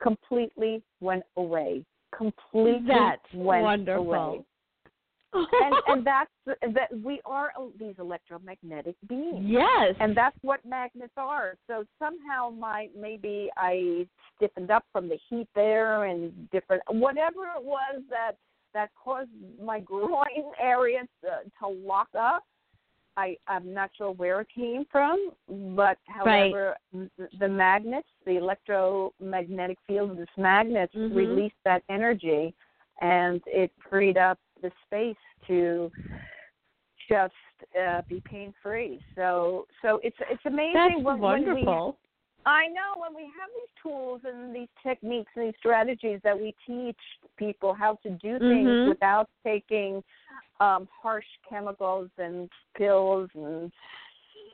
completely 0.02 0.84
went 1.02 1.24
away. 1.36 1.84
Completely 2.16 2.82
That's 2.88 3.34
went 3.34 3.64
wonderful. 3.64 4.14
away. 4.14 4.46
And, 5.34 5.76
and 5.88 6.08
that's 6.08 6.32
that 6.74 6.90
we 7.04 7.22
are 7.26 7.52
these 7.80 7.96
electromagnetic 8.00 8.96
beings 9.08 9.46
yes. 9.48 9.96
and 10.00 10.16
that's 10.18 10.36
what 10.42 10.60
magnets 10.66 11.14
are. 11.18 11.56
So 11.68 11.84
somehow 12.00 12.50
my 12.50 12.88
maybe 13.00 13.50
I 13.58 14.08
stiffened 14.36 14.72
up 14.72 14.86
from 14.92 15.08
the 15.08 15.18
heat 15.30 15.48
there 15.56 16.06
and 16.06 16.50
different 16.52 16.82
whatever 16.90 17.44
it 17.58 17.64
was 17.64 18.02
that 18.10 18.34
that 18.74 18.90
caused 19.02 19.30
my 19.64 19.80
groin 19.80 20.26
area 20.62 21.02
to, 21.24 21.30
to 21.60 21.68
lock 21.68 22.10
up. 22.18 22.44
I 23.18 23.36
I'm 23.48 23.74
not 23.74 23.92
sure 23.98 24.12
where 24.12 24.42
it 24.42 24.48
came 24.56 24.86
from, 24.92 25.32
but 25.76 25.98
however 26.08 26.76
m- 26.94 27.12
the 27.40 27.48
magnets, 27.48 28.08
the 28.26 28.38
electromagnetic 28.38 29.78
field 29.88 30.12
of 30.12 30.18
this 30.18 30.28
magnets 30.38 30.94
Mhm. 30.96 31.16
released 31.16 31.56
that 31.66 31.84
energy, 31.90 32.54
and 33.02 33.42
it 33.46 33.72
freed 33.90 34.18
up 34.18 34.40
the 34.62 34.72
space 34.86 35.16
to 35.48 35.92
just 37.10 37.34
uh, 37.80 38.02
be 38.08 38.22
pain 38.26 38.54
free. 38.62 39.02
So 39.16 39.66
so 39.82 40.00
it's 40.04 40.18
it's 40.30 40.46
amazing 40.46 40.74
That's 40.74 40.96
when, 41.04 41.20
when 41.20 41.44
we 41.44 41.64
wonderful. 41.64 41.98
I 42.46 42.68
know 42.68 43.02
when 43.02 43.14
we 43.14 43.24
have 43.24 43.50
these 43.54 43.70
tools 43.84 44.22
and 44.24 44.56
these 44.56 44.70
techniques 44.82 45.30
and 45.36 45.48
these 45.48 45.56
strategies 45.60 46.20
that 46.24 46.40
we 46.40 46.56
teach 46.66 46.98
people 47.38 47.74
how 47.74 47.96
to 48.04 48.12
do 48.12 48.40
things 48.40 48.78
Mhm. 48.80 48.88
without 48.88 49.30
taking 49.44 50.04
um, 50.62 50.88
harsh 51.02 51.26
chemicals 51.48 52.10
and 52.18 52.50
pills 52.76 53.30
and 53.36 53.72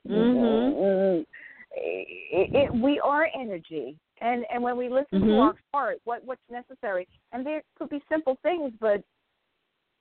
Mhm. 0.08 1.26
it, 1.72 2.50
it, 2.54 2.74
we 2.74 3.00
are 3.00 3.30
energy 3.34 3.98
and 4.22 4.46
and 4.52 4.62
when 4.64 4.78
we 4.78 4.88
listen 4.88 5.20
to 5.20 5.26
Mhm. 5.26 5.40
our 5.40 5.56
heart 5.74 6.00
what 6.06 6.24
what's 6.24 6.50
necessary 6.50 7.08
and 7.32 7.46
there 7.46 7.64
could 7.76 7.90
be 7.90 8.02
simple 8.08 8.36
things 8.44 8.72
but 8.80 9.04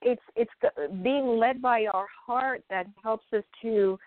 it's 0.04 0.22
it's 0.36 0.50
g- 0.62 0.68
being 1.02 1.38
led 1.38 1.60
by 1.60 1.86
our 1.86 2.06
heart 2.26 2.62
that 2.70 2.86
helps 3.02 3.26
us 3.32 3.44
to 3.62 3.98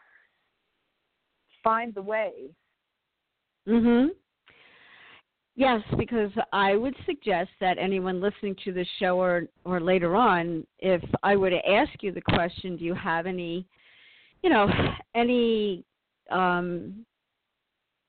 find 1.64 1.94
the 1.94 2.02
way 2.02 2.32
Mhm. 3.68 4.12
Yes, 5.56 5.82
because 5.98 6.32
I 6.54 6.76
would 6.76 6.96
suggest 7.06 7.50
that 7.60 7.80
anyone 7.80 8.22
listening 8.22 8.56
to 8.64 8.72
this 8.72 8.88
show 9.00 9.20
or 9.20 9.48
or 9.66 9.80
later 9.82 10.16
on, 10.16 10.66
if 10.80 11.04
I 11.24 11.36
were 11.36 11.50
to 11.50 11.68
ask 11.70 11.92
you 12.04 12.12
the 12.12 12.22
question, 12.22 12.78
do 12.78 12.86
you 12.86 12.94
have 12.94 13.26
any, 13.26 13.66
you 14.44 14.50
know, 14.50 14.70
any 15.16 15.84
um 16.30 17.06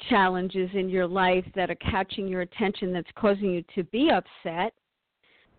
challenges 0.09 0.71
in 0.75 0.89
your 0.89 1.07
life 1.07 1.45
that 1.55 1.71
are 1.71 1.75
catching 1.77 2.29
your 2.29 2.43
attention 2.43 2.93
that's 2.93 3.11
causing 3.17 3.51
you 3.51 3.65
to 3.75 3.83
be 3.85 4.11
upset? 4.11 4.75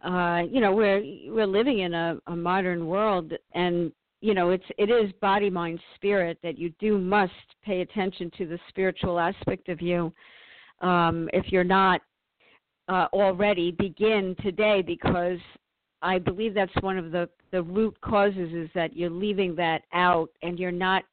Uh, 0.03 0.44
you 0.50 0.62
know, 0.62 0.72
we're 0.72 1.01
we're 1.27 1.48
living 1.48 1.79
in 1.79 1.94
a, 1.94 2.18
a 2.27 2.36
modern 2.36 2.88
world 2.88 3.34
and 3.53 3.91
you 4.22 4.34
know, 4.34 4.50
it's 4.50 4.65
it 4.77 4.89
is 4.89 5.12
body, 5.22 5.50
mind, 5.50 5.79
spirit 5.96 6.38
that 6.44 6.58
you 6.58 6.72
do 6.79 6.98
must 6.98 7.32
pay 7.63 7.82
attention 7.82 8.32
to 8.38 8.46
the 8.46 8.60
spiritual 8.68 9.20
aspect 9.20 9.70
of 9.70 9.82
you. 9.82 10.13
Um, 10.82 11.29
if 11.34 11.51
you're 11.51 11.63
not 11.63 12.01
uh, 12.89 13.08
already, 13.13 13.72
begin 13.72 14.36
today 14.41 14.82
because 14.82 15.39
I 16.01 16.20
believe 16.20 16.53
that's 16.53 16.72
one 16.82 16.98
of 16.98 17.12
the 17.12 17.29
the 17.51 17.63
root 17.63 18.00
causes 18.01 18.53
is 18.53 18.70
that 18.75 18.96
you're 18.96 19.10
leaving 19.10 19.56
that 19.56 19.84
out 19.94 20.29
and 20.41 20.60
you're 20.60 20.72
not. 20.72 21.03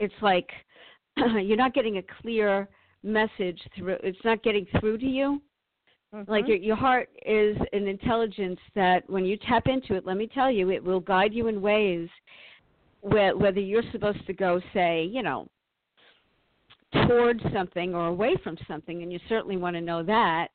It's 0.00 0.14
like 0.22 0.50
you're 1.16 1.56
not 1.56 1.74
getting 1.74 1.98
a 1.98 2.22
clear 2.22 2.68
message 3.02 3.60
through. 3.76 3.98
It's 4.02 4.24
not 4.24 4.42
getting 4.42 4.66
through 4.80 4.98
to 4.98 5.06
you 5.06 5.42
like 6.28 6.44
Mhm. 6.44 6.48
your 6.48 6.56
your 6.58 6.76
heart 6.76 7.08
is 7.26 7.56
an 7.72 7.88
intelligence 7.88 8.60
that 8.74 9.08
when 9.08 9.24
you 9.24 9.36
tap 9.36 9.66
into 9.66 9.94
it 9.94 10.06
let 10.06 10.16
me 10.16 10.26
tell 10.26 10.50
you 10.50 10.70
it 10.70 10.82
will 10.82 11.00
guide 11.00 11.34
you 11.34 11.48
in 11.48 11.60
ways 11.60 12.08
where 13.00 13.36
whether 13.36 13.60
you're 13.60 13.90
supposed 13.92 14.24
to 14.26 14.32
go 14.32 14.60
say 14.72 15.04
you 15.04 15.22
know 15.22 15.46
towards 17.08 17.42
something 17.52 17.94
or 17.94 18.06
away 18.06 18.36
from 18.42 18.56
something 18.68 19.02
and 19.02 19.12
you 19.12 19.18
certainly 19.28 19.56
want 19.56 19.74
to 19.74 19.80
know 19.80 20.02
that 20.02 20.48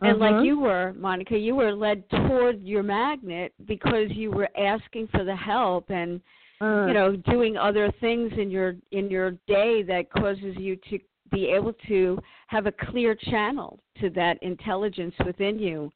and 0.00 0.18
like 0.18 0.34
Mhm. 0.36 0.46
you 0.46 0.58
were 0.58 0.94
monica 0.94 1.36
you 1.36 1.54
were 1.54 1.72
led 1.72 2.08
toward 2.10 2.62
your 2.62 2.82
magnet 2.82 3.52
because 3.66 4.10
you 4.10 4.30
were 4.30 4.48
asking 4.56 5.06
for 5.08 5.24
the 5.24 5.36
help 5.36 5.90
and 5.90 6.20
Mm. 6.60 6.88
you 6.88 6.94
know 6.94 7.16
doing 7.16 7.58
other 7.58 7.90
things 8.00 8.32
in 8.38 8.50
your 8.50 8.76
in 8.92 9.10
your 9.10 9.32
day 9.46 9.82
that 9.82 10.10
causes 10.10 10.56
you 10.56 10.76
to 10.76 10.98
be 11.30 11.46
able 11.46 11.72
to 11.88 12.18
have 12.48 12.66
a 12.66 12.72
clear 12.72 13.14
channel 13.14 13.80
to 14.00 14.10
that 14.10 14.42
intelligence 14.42 15.14
within 15.24 15.58
you. 15.58 15.90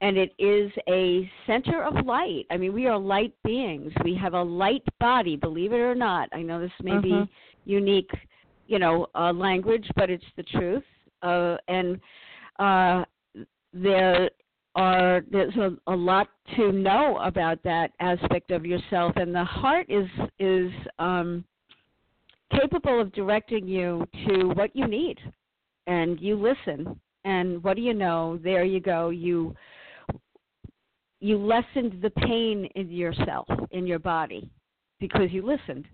And 0.00 0.16
it 0.16 0.32
is 0.38 0.70
a 0.88 1.28
center 1.46 1.82
of 1.82 2.06
light. 2.06 2.46
I 2.50 2.56
mean 2.56 2.72
we 2.72 2.86
are 2.86 2.98
light 2.98 3.34
beings. 3.44 3.92
We 4.04 4.14
have 4.16 4.34
a 4.34 4.42
light 4.42 4.84
body 5.00 5.36
believe 5.36 5.72
it 5.72 5.80
or 5.80 5.94
not. 5.94 6.28
I 6.32 6.42
know 6.42 6.60
this 6.60 6.70
may 6.82 6.92
Mhm. 6.92 7.02
be 7.02 7.28
unique 7.64 8.10
you 8.66 8.78
know 8.78 9.08
uh, 9.14 9.32
language 9.32 9.90
but 9.96 10.10
it's 10.10 10.30
the 10.36 10.44
truth. 10.44 10.84
Uh, 11.22 11.56
and 11.66 12.00
uh, 12.58 13.04
there 13.72 14.30
are 14.74 15.22
there's 15.30 15.56
a, 15.56 15.76
a 15.88 15.96
lot 15.96 16.28
to 16.56 16.70
know 16.70 17.18
about 17.18 17.60
that 17.64 17.90
aspect 18.00 18.50
of 18.52 18.64
yourself. 18.64 19.12
And 19.16 19.34
the 19.34 19.44
heart 19.44 19.86
is 19.88 20.08
is 20.38 20.70
um 20.98 21.44
capable 22.52 23.00
of 23.00 23.12
directing 23.12 23.66
you 23.66 24.06
to 24.26 24.48
what 24.48 24.74
you 24.74 24.86
need. 24.86 25.18
And 25.86 26.20
you 26.20 26.36
listen. 26.36 26.98
And 27.24 27.62
what 27.62 27.76
do 27.76 27.82
you 27.82 27.94
know? 27.94 28.38
There 28.42 28.64
you 28.64 28.80
go. 28.80 29.10
You 29.10 29.54
you 31.20 31.36
lessened 31.36 32.00
the 32.00 32.10
pain 32.10 32.68
in 32.76 32.90
yourself 32.90 33.48
in 33.72 33.86
your 33.86 33.98
body 33.98 34.48
because 35.00 35.32
you 35.32 35.44
listened. 35.44 35.86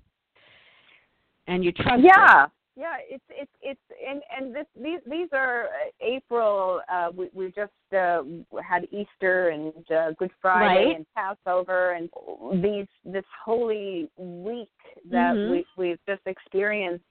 And 1.47 1.65
you 1.65 1.73
trusted. 1.73 2.05
Yeah, 2.05 2.47
yeah. 2.77 2.97
It's 3.09 3.25
it's 3.31 3.51
it's 3.63 3.81
and 4.07 4.23
and 4.37 4.55
this 4.55 4.67
these 4.81 5.01
these 5.09 5.29
are 5.33 5.65
uh, 5.65 5.91
April. 6.01 6.81
Uh, 6.93 7.11
we 7.17 7.31
we 7.35 7.47
just 7.53 7.73
uh, 7.97 8.23
had 8.63 8.85
Easter 8.91 9.51
and 9.51 9.73
uh, 9.91 10.13
Good 10.19 10.31
Friday 10.41 10.87
Right. 10.87 10.97
and 10.97 11.07
Passover 11.15 11.93
and 11.93 12.11
these 12.63 12.87
this 13.05 13.25
holy 13.45 14.09
week 14.17 14.69
that 15.11 15.35
Mhm. 15.37 15.51
we 15.51 15.67
we've 15.77 16.05
just 16.07 16.23
experienced. 16.27 17.05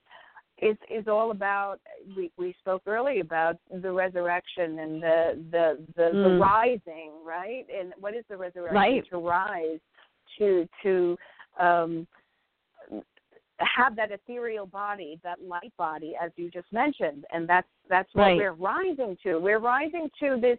Is 0.62 0.76
is 0.88 1.08
all 1.08 1.30
about 1.32 1.80
we 2.16 2.30
we 2.38 2.54
spoke 2.60 2.82
earlier 2.86 3.22
about 3.22 3.56
the 3.72 3.90
resurrection 3.90 4.78
and 4.78 5.02
the 5.02 5.44
the 5.50 5.84
the, 5.96 6.10
the 6.12 6.28
Mm. 6.28 6.40
rising 6.40 7.10
right 7.24 7.66
and 7.76 7.92
what 7.98 8.14
is 8.14 8.24
the 8.28 8.36
resurrection 8.36 8.76
Right. 8.76 9.04
to 9.10 9.18
rise 9.18 9.80
to 10.38 10.68
to 10.82 11.18
um 11.58 12.06
have 13.64 13.96
that 13.96 14.10
ethereal 14.10 14.66
body, 14.66 15.18
that 15.22 15.42
light 15.42 15.72
body, 15.76 16.14
as 16.20 16.30
you 16.36 16.50
just 16.50 16.72
mentioned, 16.72 17.24
and 17.32 17.48
that's 17.48 17.68
that's 17.88 18.12
what 18.14 18.24
Right. 18.24 18.36
we're 18.38 18.52
rising 18.52 19.16
to. 19.22 19.38
We're 19.38 19.58
rising 19.58 20.10
to 20.20 20.38
this 20.40 20.58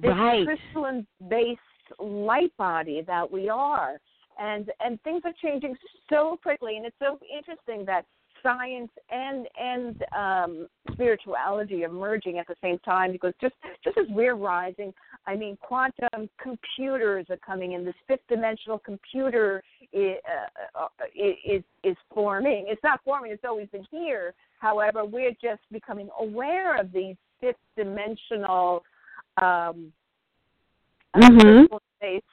this 0.00 0.16
Right. 0.16 0.44
crystalline 0.44 1.06
based 1.28 1.60
light 1.98 2.56
body 2.56 3.02
that 3.02 3.30
we 3.30 3.48
are, 3.48 4.00
and 4.38 4.72
and 4.80 5.00
things 5.02 5.22
are 5.24 5.32
changing 5.34 5.76
so 6.08 6.36
quickly, 6.42 6.76
and 6.76 6.86
it's 6.86 6.98
so 6.98 7.18
interesting 7.32 7.84
that 7.84 8.06
science 8.44 8.90
and 9.10 9.48
and 9.60 10.04
um, 10.16 10.68
spirituality 10.92 11.84
are 11.84 11.90
merging 11.90 12.38
at 12.38 12.46
the 12.46 12.54
same 12.62 12.78
time 12.80 13.10
because 13.10 13.32
just 13.40 13.54
just 13.82 13.98
as 13.98 14.04
we're 14.10 14.36
rising, 14.36 14.94
I 15.26 15.34
mean, 15.34 15.58
quantum 15.60 16.28
computers 16.40 17.26
are 17.30 17.38
coming 17.38 17.72
in. 17.72 17.84
This 17.84 17.94
fifth 18.06 18.26
dimensional 18.28 18.78
computer 18.78 19.62
is, 19.92 20.16
uh, 20.76 20.84
uh, 20.84 20.88
is 21.16 21.64
is 21.82 21.96
forming. 22.12 22.66
It's 22.68 22.82
not 22.84 23.00
forming; 23.04 23.32
it's 23.32 23.44
always 23.44 23.68
been 23.70 23.86
here. 23.90 24.34
However, 24.60 25.04
we're 25.04 25.34
just 25.42 25.62
becoming 25.72 26.08
aware 26.20 26.78
of 26.80 26.92
these 26.92 27.16
fifth 27.40 27.56
dimensional 27.76 28.84
um, 29.42 29.92
Mhm. 31.16 31.68
based 32.00 32.24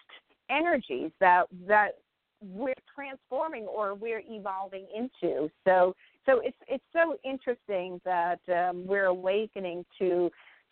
energies 0.50 1.12
that 1.19 1.47
that 1.67 1.97
we're 2.41 2.73
transforming 2.93 3.65
or 3.65 3.93
we're 3.93 4.23
evolving 4.27 4.88
into. 4.95 5.49
So 5.65 5.95
so 6.25 6.39
it's 6.43 6.58
it's 6.67 6.84
so 6.93 7.17
interesting 7.23 8.01
that 8.06 8.39
um, 8.49 8.86
we're 8.86 9.06
awakening 9.06 9.86
to 9.99 10.32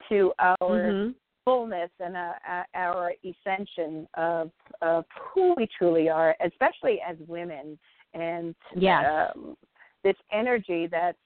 to 0.09 0.33
our 0.39 0.57
Mhm. 0.59 1.15
fullness 1.45 1.91
and 1.99 2.15
uh, 2.15 2.63
our 2.75 3.13
ascension 3.23 4.07
of 4.15 4.51
of 4.81 5.05
who 5.09 5.53
we 5.57 5.67
truly 5.67 6.09
are, 6.09 6.35
especially 6.41 7.01
as 7.01 7.17
women, 7.27 7.77
and 8.13 8.55
Yes. 8.75 9.05
um, 9.05 9.57
this 10.03 10.15
energy 10.31 10.87
that's 10.87 11.17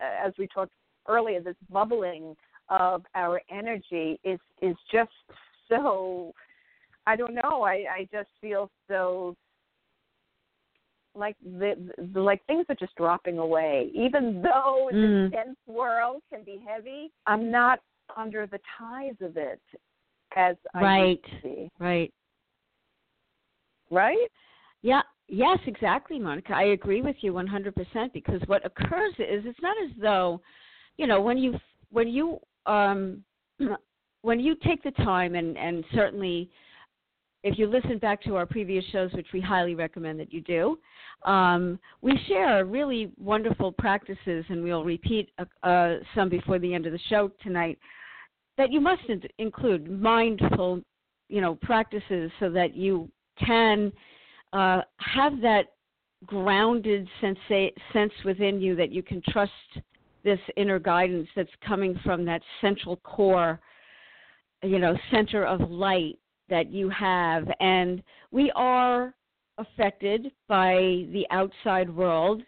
uh, 0.00 0.26
as 0.26 0.32
we 0.38 0.46
talked 0.46 0.72
earlier, 1.08 1.40
this 1.40 1.56
bubbling 1.70 2.36
of 2.68 3.04
our 3.14 3.40
energy 3.50 4.18
is 4.24 4.40
is 4.62 4.76
just 4.92 5.10
so. 5.68 6.34
I 7.06 7.16
don't 7.16 7.34
know. 7.34 7.62
I 7.62 7.86
I 7.98 8.08
just 8.12 8.28
feel 8.40 8.70
so 8.88 9.36
like 11.14 11.36
the, 11.42 11.74
the 12.12 12.20
like 12.20 12.44
things 12.46 12.66
are 12.68 12.74
just 12.76 12.94
dropping 12.96 13.38
away. 13.38 13.90
Even 13.94 14.42
though 14.42 14.90
Mm. 14.92 15.30
this 15.30 15.32
dense 15.44 15.58
world 15.66 16.22
can 16.32 16.42
be 16.44 16.58
heavy, 16.66 17.10
I'm 17.26 17.50
not 17.50 17.80
under 18.16 18.46
the 18.46 18.60
ties 18.78 19.14
of 19.20 19.36
it 19.36 19.60
as 20.36 20.56
I 20.74 20.82
Right. 20.82 21.20
used 21.24 21.42
to 21.42 21.48
be. 21.48 21.70
right 21.78 22.12
Right? 23.90 24.28
Yeah, 24.82 25.02
yes, 25.28 25.58
exactly, 25.66 26.18
Monica. 26.18 26.54
I 26.54 26.62
agree 26.64 27.02
with 27.02 27.16
you 27.22 27.32
100% 27.32 28.12
because 28.12 28.40
what 28.46 28.64
occurs 28.64 29.12
is 29.18 29.44
it's 29.44 29.60
not 29.60 29.76
as 29.82 29.90
though, 30.00 30.40
you 30.96 31.06
know, 31.06 31.20
when 31.20 31.36
you 31.36 31.58
when 31.90 32.08
you 32.08 32.38
um 32.66 33.24
when 34.22 34.38
you 34.38 34.54
take 34.64 34.82
the 34.82 34.92
time 34.92 35.34
and 35.34 35.58
and 35.58 35.84
certainly 35.92 36.50
if 37.42 37.58
you 37.58 37.66
listen 37.66 37.98
back 37.98 38.22
to 38.22 38.36
our 38.36 38.46
previous 38.46 38.84
shows 38.92 39.12
which 39.12 39.28
we 39.32 39.40
highly 39.40 39.74
recommend 39.74 40.20
that 40.20 40.32
you 40.32 40.40
do, 40.42 40.78
um 41.24 41.78
we 42.00 42.18
share 42.28 42.64
really 42.64 43.12
wonderful 43.18 43.72
practices 43.72 44.44
and 44.48 44.62
we'll 44.62 44.84
repeat 44.84 45.30
uh, 45.38 45.66
uh 45.66 45.96
some 46.14 46.28
before 46.28 46.58
the 46.58 46.72
end 46.72 46.86
of 46.86 46.92
the 46.92 47.00
show 47.08 47.30
tonight 47.42 47.78
that 48.60 48.70
you 48.70 48.80
must 48.80 49.02
include 49.38 49.90
mindful, 49.90 50.82
you 51.28 51.40
know, 51.40 51.54
practices 51.62 52.30
so 52.38 52.50
that 52.50 52.76
you 52.76 53.10
can 53.38 53.90
uh, 54.52 54.82
have 54.98 55.40
that 55.40 55.66
grounded 56.26 57.08
sense 57.20 57.38
sense 57.92 58.12
within 58.24 58.60
you 58.60 58.76
that 58.76 58.92
you 58.92 59.02
can 59.02 59.22
trust 59.30 59.52
this 60.22 60.38
inner 60.58 60.78
guidance 60.78 61.26
that's 61.34 61.50
coming 61.66 61.98
from 62.04 62.26
that 62.26 62.42
central 62.60 62.96
core, 62.96 63.58
you 64.62 64.78
know, 64.78 64.94
center 65.10 65.46
of 65.46 65.70
light 65.70 66.18
that 66.50 66.70
you 66.70 66.90
have. 66.90 67.48
And 67.60 68.02
we 68.30 68.52
are 68.54 69.14
affected 69.58 70.30
by 70.48 71.06
the 71.12 71.26
outside 71.30 71.88
world. 71.88 72.42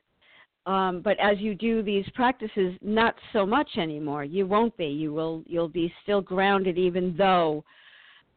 Um, 0.64 1.00
but 1.02 1.18
as 1.18 1.38
you 1.38 1.54
do 1.54 1.82
these 1.82 2.04
practices, 2.14 2.74
not 2.82 3.14
so 3.32 3.44
much 3.44 3.68
anymore. 3.76 4.24
You 4.24 4.46
won't 4.46 4.76
be. 4.76 4.86
You 4.86 5.12
will. 5.12 5.42
You'll 5.46 5.68
be 5.68 5.92
still 6.02 6.20
grounded, 6.20 6.78
even 6.78 7.16
though 7.16 7.64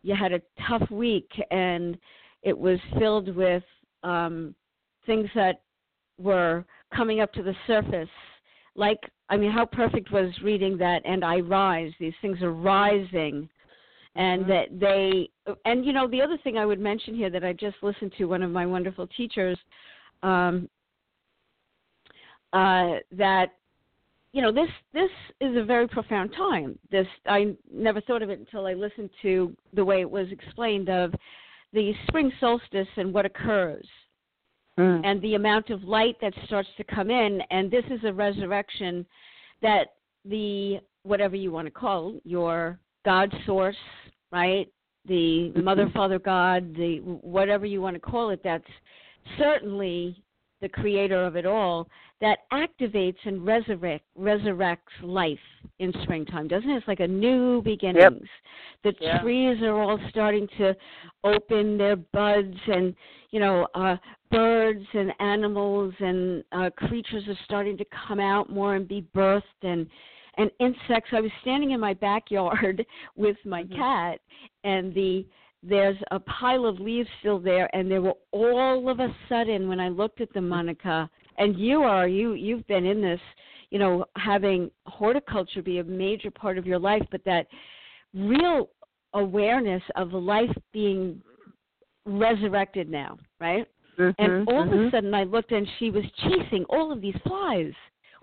you 0.01 0.15
had 0.15 0.33
a 0.33 0.41
tough 0.67 0.89
week 0.91 1.29
and 1.51 1.97
it 2.43 2.57
was 2.57 2.79
filled 2.97 3.35
with 3.35 3.63
um, 4.03 4.55
things 5.05 5.27
that 5.35 5.61
were 6.19 6.63
coming 6.95 7.19
up 7.21 7.33
to 7.33 7.43
the 7.43 7.55
surface. 7.67 8.09
Like, 8.75 8.99
I 9.29 9.37
mean, 9.37 9.51
how 9.51 9.65
perfect 9.65 10.11
was 10.11 10.31
reading 10.43 10.77
that 10.77 11.01
and 11.05 11.25
I 11.25 11.39
rise. 11.39 11.91
These 11.99 12.13
things 12.21 12.41
are 12.41 12.53
rising. 12.53 13.49
And 14.15 14.49
that 14.49 14.67
they, 14.79 15.29
and 15.65 15.85
you 15.85 15.91
know, 15.91 16.07
the 16.07 16.21
other 16.21 16.37
thing 16.43 16.57
I 16.57 16.65
would 16.65 16.79
mention 16.79 17.15
here 17.15 17.29
that 17.29 17.43
I 17.43 17.51
just 17.51 17.75
listened 17.81 18.13
to 18.17 18.25
one 18.25 18.43
of 18.43 18.51
my 18.51 18.65
wonderful 18.65 19.07
teachers, 19.07 19.57
um, 20.23 20.69
uh, 22.53 22.99
that 23.11 23.47
you 24.31 24.41
know 24.41 24.53
this 24.53 24.69
this 24.93 25.09
is 25.41 25.57
a 25.57 25.63
very 25.63 25.87
profound 25.87 26.31
time. 26.37 26.79
This 26.91 27.07
I 27.27 27.55
never 27.73 27.99
thought 27.99 28.21
of 28.21 28.29
it 28.29 28.39
until 28.39 28.67
I 28.67 28.73
listened 28.73 29.09
to 29.21 29.53
the 29.73 29.83
way 29.83 29.99
it 29.99 30.09
was 30.09 30.27
explained 30.31 30.89
of 30.89 31.13
the 31.73 31.93
spring 32.07 32.31
solstice 32.39 32.87
and 32.95 33.13
what 33.13 33.25
occurs 33.25 33.85
Mm. 34.77 35.05
and 35.05 35.21
the 35.21 35.35
amount 35.35 35.69
of 35.69 35.83
light 35.85 36.17
that 36.19 36.33
starts 36.47 36.67
to 36.75 36.83
come 36.83 37.09
in 37.09 37.39
and 37.49 37.71
this 37.71 37.85
is 37.89 38.01
a 38.03 38.11
resurrection 38.11 39.05
that 39.61 39.93
the 40.25 40.81
whatever 41.03 41.37
you 41.37 41.49
want 41.49 41.65
to 41.65 41.71
call 41.71 42.19
your 42.25 42.77
god 43.05 43.33
source 43.45 43.77
right? 44.31 44.67
The 45.07 45.51
mother 45.51 45.89
father 45.93 46.17
god 46.17 46.75
the 46.75 46.97
whatever 46.99 47.65
you 47.65 47.79
want 47.79 47.95
to 47.95 47.99
call 47.99 48.31
it 48.31 48.41
that's 48.43 48.63
certainly 49.37 50.23
the 50.61 50.69
creator 50.69 51.23
of 51.25 51.35
it 51.35 51.45
all 51.45 51.87
that 52.21 52.39
activates 52.51 53.17
and 53.25 53.45
resurrect 53.45 54.05
resurrects 54.17 54.77
life 55.03 55.37
in 55.79 55.93
springtime 56.01 56.47
doesn't 56.47 56.69
it? 56.69 56.77
It's 56.77 56.87
like 56.87 57.01
a 57.01 57.07
new 57.07 57.61
beginnings. 57.61 58.27
The 58.83 58.95
Yeah. 58.99 59.21
trees 59.21 59.61
are 59.61 59.79
all 59.79 59.99
starting 60.09 60.47
to 60.57 60.75
open 61.23 61.77
their 61.77 61.97
buds 61.97 62.57
and 62.67 62.95
you 63.29 63.39
know 63.39 63.67
uh 63.75 63.97
birds 64.31 64.87
and 64.93 65.13
animals 65.19 65.93
and 65.99 66.43
uh 66.51 66.71
creatures 66.71 67.27
are 67.27 67.37
starting 67.45 67.77
to 67.77 67.85
come 68.07 68.19
out 68.19 68.49
more 68.49 68.73
and 68.75 68.87
be 68.87 69.05
birthed 69.13 69.43
and 69.61 69.87
and 70.37 70.51
insects 70.59 71.09
i 71.13 71.21
was 71.21 71.31
standing 71.41 71.71
in 71.71 71.79
my 71.79 71.93
backyard 71.93 72.85
with 73.15 73.37
my 73.45 73.63
Mhm. 73.63 73.75
cat 73.75 74.19
and 74.63 74.93
the 74.93 75.25
there's 75.63 75.97
a 76.11 76.19
pile 76.19 76.65
of 76.65 76.79
leaves 76.79 77.09
still 77.19 77.39
there 77.39 77.69
and 77.75 77.89
there 77.89 78.01
were 78.01 78.13
all 78.31 78.87
of 78.89 78.99
a 78.99 79.15
sudden 79.27 79.67
when 79.67 79.79
i 79.79 79.89
looked 79.89 80.21
at 80.21 80.31
them 80.33 80.47
monica 80.49 81.09
and 81.37 81.57
you 81.57 81.81
are 81.83 82.07
you 82.07 82.33
you've 82.33 82.65
been 82.67 82.85
in 82.85 83.01
this 83.01 83.19
you 83.71 83.79
know 83.79 84.05
having 84.15 84.69
horticulture 84.85 85.61
be 85.61 85.79
a 85.79 85.83
major 85.83 86.31
part 86.31 86.57
of 86.57 86.67
your 86.67 86.79
life 86.79 87.03
but 87.11 87.23
that 87.25 87.47
real 88.13 88.69
awareness 89.13 89.83
of 89.95 90.13
life 90.13 90.55
being 90.71 91.21
resurrected 92.05 92.89
now 92.89 93.17
right 93.39 93.67
and 93.97 94.13
Mhm, 94.17 94.47
all 94.47 94.61
of 94.61 94.69
mhm. 94.69 94.87
a 94.87 94.91
sudden 94.91 95.13
I 95.13 95.23
looked 95.23 95.51
and 95.51 95.67
she 95.79 95.89
was 95.89 96.03
chasing 96.17 96.65
all 96.65 96.91
of 96.91 97.01
these 97.01 97.15
flies 97.25 97.73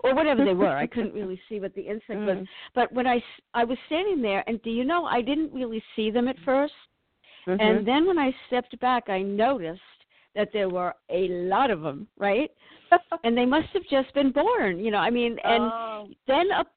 or 0.03 0.13
whatever 0.13 0.43
they 0.45 0.53
were. 0.53 0.75
I 0.75 0.87
couldn't 0.87 1.13
really 1.21 1.39
see 1.49 1.59
what 1.59 1.73
the 1.75 1.81
insect 1.81 2.19
was. 2.19 2.37
Mm. 2.37 2.47
But 2.75 2.91
when 2.91 3.07
I 3.07 3.23
I 3.53 3.63
was 3.63 3.77
standing 3.87 4.21
there 4.21 4.43
and 4.47 4.61
do 4.61 4.69
you 4.69 4.83
know 4.83 5.05
I 5.05 5.21
didn't 5.21 5.53
really 5.53 5.83
see 5.95 6.11
them 6.11 6.27
at 6.27 6.37
1st 6.45 6.71
Mhm. 7.45 7.61
and 7.61 7.85
then 7.85 8.05
when 8.05 8.17
I 8.17 8.33
stepped 8.47 8.79
back 8.79 9.09
I 9.09 9.21
noticed 9.21 9.81
that 10.33 10.49
there 10.53 10.69
were 10.69 10.93
a 11.09 11.27
lot 11.27 11.69
of 11.71 11.81
them, 11.81 12.07
right? 12.17 12.49
and 13.25 13.37
they 13.37 13.45
must 13.45 13.67
have 13.73 13.83
just 13.89 14.13
been 14.13 14.31
born, 14.31 14.79
you 14.79 14.91
know. 14.91 14.99
I 14.99 15.09
mean, 15.09 15.37
and 15.43 15.63
Oh. 15.63 16.07
then 16.27 16.51
up 16.51 16.67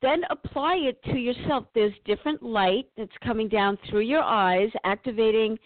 then 0.00 0.24
apply 0.30 0.76
it 0.76 1.00
to 1.04 1.16
yourself. 1.18 1.66
There's 1.74 1.92
different 2.04 2.42
light 2.42 2.86
that's 2.96 3.16
coming 3.18 3.48
down 3.48 3.76
through 3.88 4.00
your 4.00 4.22
eyes, 4.22 4.70
activating 4.84 5.58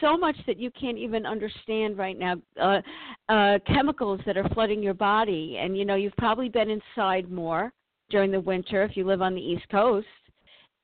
so 0.00 0.16
much 0.16 0.36
that 0.46 0.58
you 0.58 0.70
can't 0.70 0.98
even 0.98 1.26
understand 1.26 1.98
right 1.98 2.18
now. 2.18 2.34
Uh, 2.60 2.80
uh, 3.28 3.58
chemicals 3.66 4.20
that 4.26 4.36
are 4.36 4.48
flooding 4.50 4.82
your 4.82 4.94
body, 4.94 5.58
and 5.60 5.76
you 5.76 5.84
know 5.84 5.94
you've 5.94 6.16
probably 6.16 6.48
been 6.48 6.70
inside 6.70 7.30
more 7.30 7.72
during 8.10 8.30
the 8.30 8.40
winter 8.40 8.82
if 8.82 8.96
you 8.96 9.04
live 9.04 9.22
on 9.22 9.34
the 9.34 9.40
East 9.40 9.68
Coast. 9.70 10.06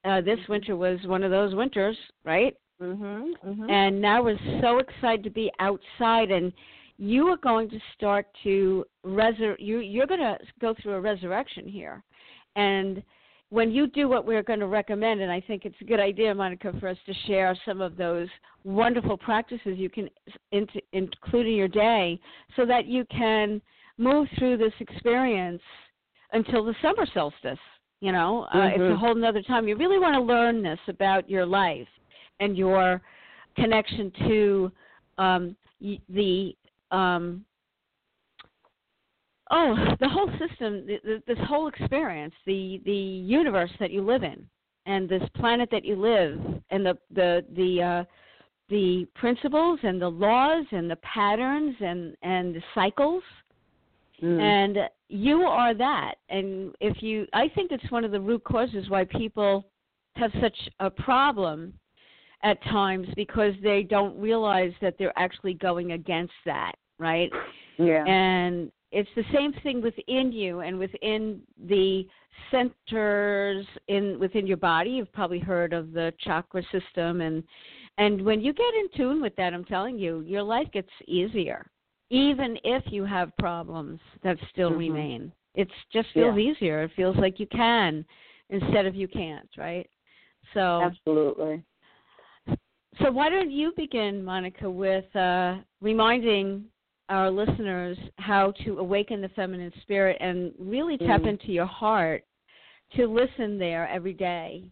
Uh, 0.04 0.20
this 0.20 0.38
winter 0.48 0.76
was 0.76 0.98
one 1.04 1.22
of 1.22 1.30
those 1.30 1.54
winters, 1.54 1.96
right? 2.24 2.56
Mhm. 2.80 3.34
Mhm. 3.44 3.68
and 3.68 4.00
now 4.00 4.22
we're 4.22 4.38
so 4.60 4.78
excited 4.78 5.24
to 5.24 5.30
be 5.30 5.50
outside 5.58 6.30
and 6.30 6.52
you 6.96 7.26
are 7.28 7.36
going 7.38 7.68
to 7.70 7.80
start 7.94 8.26
to 8.44 8.84
resur- 9.04 9.58
you 9.58 9.78
you're 9.80 10.06
going 10.06 10.20
to 10.20 10.38
go 10.60 10.74
through 10.74 10.94
a 10.94 11.00
resurrection 11.00 11.66
here 11.66 12.04
and 12.54 13.02
when 13.50 13.70
you 13.70 13.86
do 13.86 14.08
what 14.08 14.26
we're 14.26 14.42
going 14.42 14.60
to 14.60 14.66
recommend 14.66 15.20
and 15.20 15.30
i 15.30 15.40
think 15.40 15.64
it's 15.64 15.80
a 15.80 15.84
good 15.84 16.00
idea 16.00 16.34
monica 16.34 16.72
for 16.80 16.88
us 16.88 16.96
to 17.06 17.14
share 17.26 17.56
some 17.64 17.80
of 17.80 17.96
those 17.96 18.28
wonderful 18.64 19.16
practices 19.16 19.78
you 19.78 19.88
can 19.88 20.08
into, 20.52 20.80
include 20.92 21.46
in 21.46 21.54
your 21.54 21.68
day 21.68 22.18
so 22.56 22.66
that 22.66 22.86
you 22.86 23.04
can 23.06 23.60
move 23.96 24.28
through 24.38 24.56
this 24.56 24.72
experience 24.80 25.62
until 26.32 26.64
the 26.64 26.74
summer 26.82 27.06
solstice 27.14 27.58
you 28.00 28.12
know 28.12 28.46
uh, 28.54 28.68
it's 28.68 28.78
a 28.78 28.94
Mhm. 28.94 28.98
whole 28.98 29.14
nother 29.14 29.42
time 29.42 29.66
you 29.66 29.76
really 29.76 29.98
want 29.98 30.14
to 30.14 30.20
learn 30.20 30.62
this 30.62 30.80
about 30.88 31.28
your 31.28 31.46
life 31.46 31.88
and 32.40 32.56
your 32.56 33.00
connection 33.56 34.10
to 34.28 34.72
um, 35.18 35.56
the 36.08 36.56
um, 36.90 37.44
oh 39.50 39.74
the 40.00 40.08
whole 40.08 40.30
system, 40.38 40.86
th- 40.86 41.02
th- 41.02 41.22
this 41.26 41.38
whole 41.46 41.68
experience, 41.68 42.34
the 42.46 42.80
the 42.84 42.92
universe 42.92 43.70
that 43.80 43.90
you 43.90 44.02
live 44.02 44.22
in, 44.22 44.46
and 44.86 45.08
this 45.08 45.22
planet 45.36 45.68
that 45.70 45.84
you 45.84 45.96
live, 45.96 46.38
and 46.70 46.84
the 46.84 46.98
the 47.14 47.44
the 47.56 47.82
uh, 47.82 48.04
the 48.68 49.06
principles 49.14 49.78
and 49.82 50.00
the 50.00 50.08
laws 50.08 50.66
and 50.72 50.90
the 50.90 50.96
patterns 50.96 51.74
and 51.80 52.16
and 52.22 52.54
the 52.54 52.62
cycles 52.74 53.22
Mm. 54.22 54.40
and 54.40 54.78
you 55.08 55.42
are 55.42 55.74
that 55.74 56.16
and 56.28 56.74
if 56.80 57.04
you 57.04 57.24
i 57.34 57.46
think 57.54 57.70
it's 57.70 57.88
one 57.92 58.04
of 58.04 58.10
the 58.10 58.20
root 58.20 58.42
causes 58.42 58.88
why 58.88 59.04
people 59.04 59.64
have 60.16 60.32
such 60.40 60.56
a 60.80 60.90
problem 60.90 61.72
at 62.42 62.60
times 62.64 63.06
because 63.14 63.54
they 63.62 63.84
don't 63.84 64.18
realize 64.18 64.72
that 64.80 64.96
they're 64.98 65.16
actually 65.16 65.54
going 65.54 65.92
against 65.92 66.32
that 66.44 66.72
right 66.98 67.30
yeah. 67.78 68.04
and 68.06 68.72
it's 68.90 69.08
the 69.16 69.24
same 69.32 69.52
thing 69.62 69.82
within 69.82 70.32
you 70.32 70.60
and 70.60 70.78
within 70.78 71.40
the 71.66 72.06
centers 72.50 73.66
in 73.88 74.18
within 74.18 74.46
your 74.46 74.56
body 74.56 74.90
you've 74.90 75.12
probably 75.12 75.38
heard 75.38 75.72
of 75.72 75.92
the 75.92 76.12
chakra 76.20 76.62
system 76.72 77.20
and 77.20 77.42
and 77.98 78.24
when 78.24 78.40
you 78.40 78.52
get 78.52 78.74
in 78.74 78.88
tune 78.96 79.20
with 79.20 79.34
that 79.36 79.52
i'm 79.52 79.64
telling 79.64 79.98
you 79.98 80.20
your 80.20 80.42
life 80.42 80.68
gets 80.72 80.90
easier 81.06 81.70
even 82.10 82.56
if 82.64 82.82
you 82.86 83.04
have 83.04 83.36
problems 83.36 84.00
that 84.22 84.36
still 84.50 84.70
Mhm. 84.70 84.78
remain 84.78 85.32
it 85.54 85.68
just 85.92 86.08
feels 86.12 86.36
Yeah. 86.36 86.52
easier 86.52 86.82
it 86.84 86.92
feels 86.92 87.16
like 87.16 87.40
you 87.40 87.46
can 87.46 88.04
instead 88.50 88.86
of 88.86 88.94
you 88.94 89.08
can't 89.08 89.50
right 89.56 89.90
so 90.54 90.80
Absolutely. 90.82 91.62
so 93.02 93.10
why 93.12 93.28
don't 93.28 93.50
you 93.50 93.72
begin, 93.76 94.24
Monica, 94.24 94.68
with 94.68 95.14
uh, 95.14 95.58
reminding 95.80 96.64
our 97.08 97.30
listeners 97.30 97.96
how 98.18 98.52
to 98.64 98.78
awaken 98.78 99.20
the 99.20 99.28
feminine 99.30 99.72
spirit 99.82 100.16
and 100.20 100.52
really 100.58 100.98
tap 100.98 101.22
Mm. 101.22 101.28
into 101.28 101.52
your 101.52 101.66
heart 101.66 102.24
to 102.96 103.06
listen 103.06 103.58
there 103.58 103.88
every 103.88 104.12
day. 104.12 104.70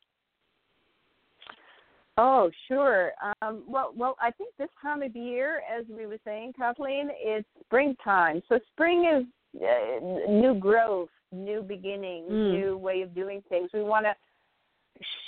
Oh, 2.18 2.50
sure. 2.66 3.12
Um, 3.42 3.62
well, 3.68 3.92
well, 3.94 4.16
I 4.20 4.30
think 4.30 4.54
this 4.56 4.70
time 4.80 5.02
of 5.02 5.14
year, 5.14 5.62
as 5.70 5.84
we 5.88 6.06
were 6.06 6.18
saying, 6.24 6.54
Kathleen, 6.54 7.10
it's 7.12 7.46
springtime. 7.66 8.42
So 8.48 8.58
spring 8.72 9.04
is 9.04 9.62
uh, 9.62 10.30
new 10.30 10.54
growth, 10.58 11.10
new 11.32 11.62
beginnings, 11.62 12.30
Mm. 12.30 12.52
new 12.52 12.78
way 12.78 13.02
of 13.02 13.14
doing 13.14 13.42
things. 13.48 13.70
We 13.74 13.82
want 13.82 14.06
to 14.06 14.14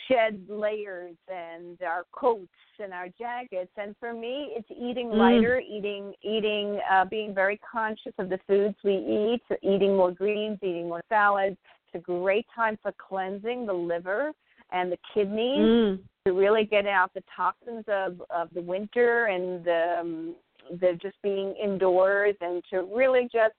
shed 0.08 0.40
layers 0.48 1.16
and 1.32 1.80
our 1.82 2.04
coats 2.12 2.48
and 2.78 2.92
our 2.92 3.08
jackets. 3.18 3.70
And 3.76 3.94
for 4.00 4.12
me, 4.12 4.54
it's 4.56 4.70
eating 4.70 5.08
Mm. 5.08 5.18
lighter, 5.18 5.60
eating, 5.60 6.14
eating, 6.22 6.80
uh, 6.90 7.04
being 7.04 7.34
very 7.34 7.58
conscious 7.58 8.14
of 8.18 8.28
the 8.28 8.38
foods 8.46 8.76
we 8.82 8.96
eat, 8.96 9.42
eating 9.62 9.96
more 9.96 10.10
greens, 10.10 10.58
eating 10.62 10.88
more 10.88 11.02
salads. 11.08 11.56
It's 11.86 11.94
a 11.96 11.98
great 11.98 12.46
time 12.54 12.76
for 12.82 12.92
cleansing 12.92 13.66
the 13.66 13.72
liver 13.72 14.32
and 14.70 14.92
the 14.92 14.98
kidneys 15.14 15.70
Mm. 15.70 16.04
to 16.26 16.32
really 16.32 16.64
get 16.64 16.86
out 16.86 17.12
the 17.14 17.22
toxins 17.34 17.84
of 17.88 18.20
of 18.30 18.50
the 18.50 18.60
winter 18.60 19.26
and 19.26 19.64
the 19.64 19.98
um, 20.00 20.36
the 20.80 20.94
just 21.00 21.20
being 21.22 21.54
indoors 21.54 22.36
and 22.40 22.62
to 22.70 22.82
really 22.82 23.28
just 23.32 23.54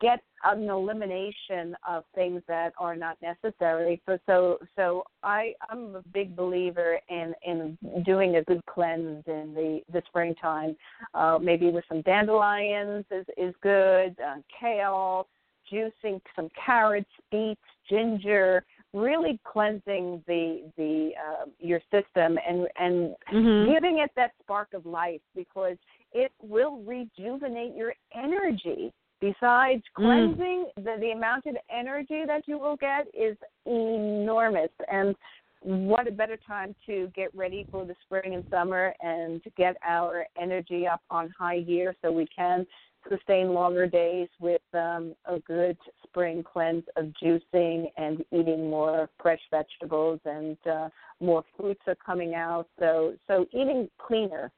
get 0.00 0.20
an 0.44 0.68
elimination 0.68 1.76
of 1.86 2.04
things 2.14 2.42
that 2.48 2.72
are 2.78 2.96
not 2.96 3.18
necessary. 3.20 4.00
So 4.06 4.18
so 4.26 4.58
so 4.76 5.04
I 5.22 5.54
I'm 5.68 5.96
a 5.96 6.02
big 6.12 6.34
believer 6.34 6.98
in 7.08 7.34
in 7.44 7.78
doing 8.04 8.36
a 8.36 8.42
good 8.44 8.64
cleanse 8.66 9.24
in 9.26 9.54
the 9.54 9.80
the 9.92 10.02
springtime. 10.06 10.76
Uh, 11.14 11.38
maybe 11.40 11.70
with 11.70 11.84
some 11.88 12.02
dandelions 12.02 13.04
is 13.10 13.26
is 13.36 13.54
good. 13.62 14.16
Uh, 14.20 14.36
kale, 14.58 15.28
juicing 15.70 16.20
some 16.34 16.48
carrots, 16.64 17.10
beets, 17.30 17.60
ginger. 17.88 18.64
Really 18.94 19.38
cleansing 19.44 20.24
the 20.26 20.70
the 20.78 21.10
uh, 21.18 21.44
your 21.58 21.80
system 21.90 22.38
and 22.48 22.66
and 22.78 23.14
Mhm. 23.30 23.66
giving 23.66 23.98
it 23.98 24.10
that 24.16 24.32
spark 24.40 24.72
of 24.72 24.86
life 24.86 25.20
because 25.34 25.76
it 26.12 26.32
will 26.40 26.78
rejuvenate 26.84 27.74
your 27.74 27.94
energy. 28.14 28.90
Besides 29.20 29.82
Mm. 29.98 30.36
cleansing, 30.36 30.66
the, 30.76 30.96
the 31.00 31.10
amount 31.10 31.46
of 31.46 31.56
energy 31.70 32.24
that 32.26 32.46
you 32.46 32.58
will 32.58 32.76
get 32.76 33.08
is 33.14 33.36
enormous. 33.66 34.70
And 34.90 35.16
what 35.62 36.06
a 36.06 36.12
better 36.12 36.36
time 36.36 36.74
to 36.86 37.10
get 37.16 37.34
ready 37.34 37.66
for 37.70 37.84
the 37.84 37.96
spring 38.04 38.34
and 38.34 38.44
summer 38.48 38.94
and 39.00 39.42
to 39.42 39.50
get 39.50 39.76
our 39.84 40.24
energy 40.40 40.86
up 40.86 41.02
on 41.10 41.30
high 41.36 41.60
gear 41.60 41.96
so 42.00 42.12
we 42.12 42.26
can 42.26 42.64
sustain 43.08 43.52
longer 43.54 43.86
days 43.86 44.28
with 44.38 44.62
um, 44.74 45.14
a 45.24 45.40
good 45.40 45.76
spring 46.04 46.44
cleanse 46.44 46.84
of 46.96 47.06
juicing 47.22 47.90
and 47.96 48.24
eating 48.32 48.70
more 48.70 49.08
fresh 49.20 49.40
vegetables 49.50 50.20
and 50.24 50.56
uh, 50.70 50.88
more 51.20 51.42
fruits 51.56 51.80
are 51.86 51.96
coming 51.96 52.34
out. 52.34 52.68
So 52.78 53.14
so 53.26 53.46
eating 53.52 53.88
cleaner 53.98 54.52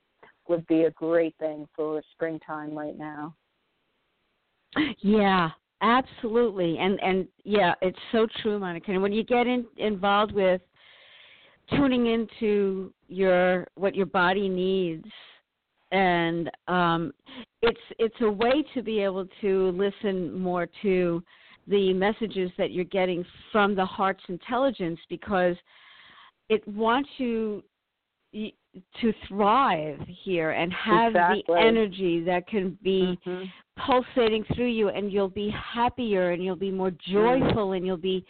would 0.48 0.66
be 0.66 0.82
a 0.82 0.90
great 0.90 1.34
thing 1.38 1.66
for 1.74 2.02
springtime 2.12 2.76
right 2.76 2.98
now. 2.98 3.34
Yeah, 5.00 5.50
absolutely. 5.80 6.78
And 6.78 7.00
and 7.02 7.26
yeah, 7.44 7.74
it's 7.82 7.98
so 8.12 8.26
true, 8.42 8.58
Monica. 8.58 8.92
And 8.92 9.02
when 9.02 9.12
you 9.12 9.24
get 9.24 9.46
in, 9.46 9.66
involved 9.76 10.32
with 10.32 10.60
tuning 11.70 12.06
into 12.06 12.92
your 13.08 13.66
what 13.76 13.94
your 13.94 14.06
body 14.06 14.48
needs 14.48 15.06
and 15.92 16.50
um 16.68 17.12
it's 17.62 17.80
it's 17.98 18.14
a 18.22 18.30
way 18.30 18.64
to 18.74 18.82
be 18.82 19.00
able 19.00 19.26
to 19.40 19.70
listen 19.72 20.36
more 20.38 20.68
to 20.82 21.22
the 21.68 21.92
messages 21.92 22.50
that 22.58 22.72
you're 22.72 22.84
getting 22.86 23.24
from 23.52 23.74
the 23.74 23.84
heart's 23.84 24.22
intelligence 24.28 24.98
because 25.08 25.56
it 26.48 26.66
wants 26.66 27.08
you 27.18 27.62
to 29.00 29.12
thrive 29.28 29.98
here 30.06 30.50
and 30.52 30.72
have 30.72 31.12
Exactly. 31.12 31.44
the 31.46 31.60
energy 31.60 32.20
that 32.24 32.46
can 32.46 32.78
be 32.82 33.18
Mhm. 33.26 33.50
pulsating 33.86 34.44
through 34.54 34.68
you 34.68 34.88
and 34.90 35.12
you'll 35.12 35.28
be 35.28 35.50
happier 35.50 36.30
and 36.32 36.44
you'll 36.44 36.56
be 36.56 36.70
more 36.70 36.90
Mm. 36.90 36.98
joyful 37.12 37.72
and 37.72 37.86
you'll 37.86 37.96
be 37.96 38.24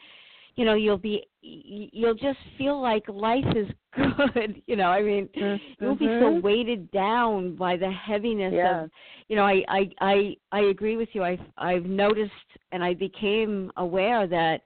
you 0.56 0.64
know 0.64 0.74
you'll 0.74 0.98
be 0.98 1.24
you'll 1.42 2.14
just 2.14 2.38
feel 2.58 2.80
like 2.80 3.08
life 3.08 3.44
is 3.56 3.68
good 3.96 4.62
you 4.66 4.76
know 4.76 4.88
i 4.88 5.02
mean 5.02 5.28
you 5.34 5.58
won't 5.80 5.98
be 5.98 6.06
so 6.18 6.28
Mhm. 6.30 6.42
weighted 6.42 6.90
down 6.90 7.56
by 7.56 7.76
the 7.76 7.90
heaviness 7.90 8.52
Yes. 8.52 8.84
of 8.84 8.90
you 9.28 9.36
know 9.36 9.44
i 9.44 9.64
i 9.68 9.90
i 10.00 10.36
i 10.52 10.60
agree 10.60 10.96
with 10.96 11.08
you 11.14 11.22
i 11.24 11.30
have 11.30 11.46
i've 11.58 11.84
noticed 11.86 12.32
and 12.72 12.84
i 12.84 12.94
became 12.94 13.70
aware 13.76 14.26
that 14.26 14.62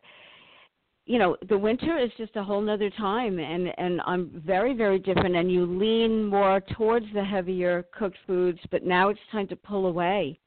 you 1.06 1.18
know 1.18 1.36
the 1.48 1.58
winter 1.58 1.98
is 1.98 2.10
just 2.16 2.34
a 2.36 2.42
whole 2.42 2.60
nother 2.60 2.90
time 2.90 3.38
and 3.38 3.68
and 3.78 4.00
i'm 4.06 4.42
very 4.44 4.74
very 4.74 4.98
different 4.98 5.36
and 5.36 5.50
you 5.50 5.66
lean 5.66 6.24
more 6.24 6.60
towards 6.76 7.06
the 7.14 7.24
heavier 7.24 7.84
cooked 7.96 8.16
foods 8.26 8.58
but 8.70 8.84
now 8.84 9.08
it's 9.08 9.20
time 9.30 9.46
to 9.46 9.56
pull 9.56 9.86
away 9.86 10.38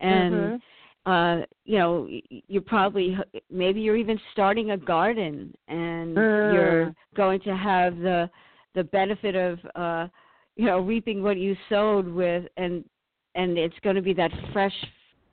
and 0.00 0.52
Mhm. 0.52 0.60
uh 1.06 1.46
you 1.64 1.78
know 1.78 2.08
you're 2.48 2.62
probably 2.62 3.16
maybe 3.50 3.80
you're 3.80 3.96
even 3.96 4.20
starting 4.32 4.72
a 4.72 4.76
garden 4.76 5.54
and 5.68 6.16
Mm. 6.16 6.52
you're 6.52 6.94
going 7.14 7.40
to 7.40 7.56
have 7.56 7.96
the 7.98 8.28
the 8.74 8.84
benefit 8.84 9.34
of 9.36 9.58
uh 9.76 10.08
you 10.56 10.66
know 10.66 10.78
reaping 10.80 11.22
what 11.22 11.36
you 11.36 11.56
sowed 11.68 12.08
with 12.08 12.44
and 12.56 12.84
and 13.34 13.56
it's 13.56 13.78
going 13.82 13.96
to 13.96 14.02
be 14.02 14.12
that 14.12 14.30
fresh 14.52 14.74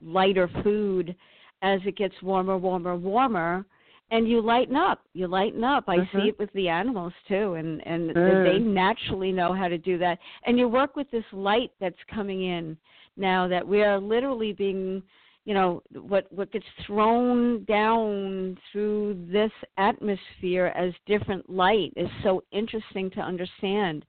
lighter 0.02 0.48
food 0.64 1.16
as 1.62 1.80
it 1.86 1.98
gets 1.98 2.16
warmer 2.22 2.58
warmer 2.58 2.96
warmer 2.96 3.66
and 4.12 4.28
you 4.28 4.42
lighten 4.42 4.76
up 4.76 5.02
you 5.14 5.28
lighten 5.28 5.64
up 5.64 5.84
i 5.88 5.98
see 6.14 6.30
it 6.30 6.40
with 6.40 6.52
the 6.54 6.68
animals 6.68 7.14
too 7.28 7.54
and 7.54 7.86
and 7.86 8.10
Mm. 8.10 8.44
they 8.44 8.60
naturally 8.60 9.32
know 9.32 9.54
how 9.54 9.68
to 9.68 9.78
do 9.78 9.98
that 9.98 10.20
and 10.46 10.58
you 10.58 10.68
work 10.68 10.96
with 10.96 11.10
this 11.12 11.26
light 11.32 11.72
that's 11.80 12.04
coming 12.14 12.44
in 12.44 12.78
now 13.18 13.48
that 13.48 13.68
we 13.68 13.84
are 13.84 14.00
literally 14.00 14.54
being 14.54 15.04
you 15.46 15.54
know 15.54 15.82
what 15.94 16.32
what 16.32 16.52
gets 16.52 16.66
thrown 16.86 17.64
down 17.66 18.58
through 18.72 19.26
this 19.32 19.52
atmosphere 19.78 20.68
as 20.76 20.94
different 21.06 21.50
light 21.50 21.92
is 21.96 22.10
so 22.24 22.44
interesting 22.52 23.10
to 23.12 23.20
understand 23.20 24.06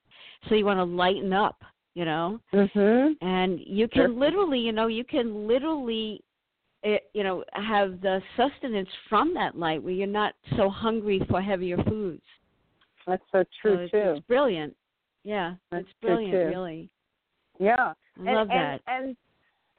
so 0.47 0.55
you 0.55 0.65
want 0.65 0.77
to 0.77 0.83
lighten 0.83 1.33
up 1.33 1.63
you 1.95 2.05
know 2.05 2.39
mm-hmm. 2.53 3.13
and 3.25 3.59
you 3.59 3.87
can 3.87 4.01
Sure. 4.01 4.09
literally 4.09 4.59
you 4.59 4.71
know 4.71 4.87
you 4.87 5.03
can 5.03 5.47
literally 5.47 6.21
eh, 6.83 6.97
you 7.13 7.23
know 7.23 7.43
have 7.53 8.01
the 8.01 8.21
sustenance 8.37 8.89
from 9.09 9.33
that 9.33 9.57
light 9.57 9.81
where 9.81 9.93
you're 9.93 10.07
not 10.07 10.33
so 10.57 10.69
hungry 10.69 11.21
for 11.29 11.41
heavier 11.41 11.77
foods 11.87 12.23
That's 13.07 13.23
so 13.31 13.43
so 13.43 13.49
true 13.61 13.77
it's, 13.79 13.91
too. 13.91 13.97
it's 13.97 14.27
brilliant 14.27 14.75
yeah 15.23 15.55
That's 15.71 15.85
it's 15.85 15.93
brilliant 16.01 16.33
really 16.33 16.89
Yeah. 17.59 17.93
I 18.17 18.25
and, 18.25 18.35
love 18.35 18.49
and, 18.51 18.59
that 18.59 18.81
And 18.87 19.17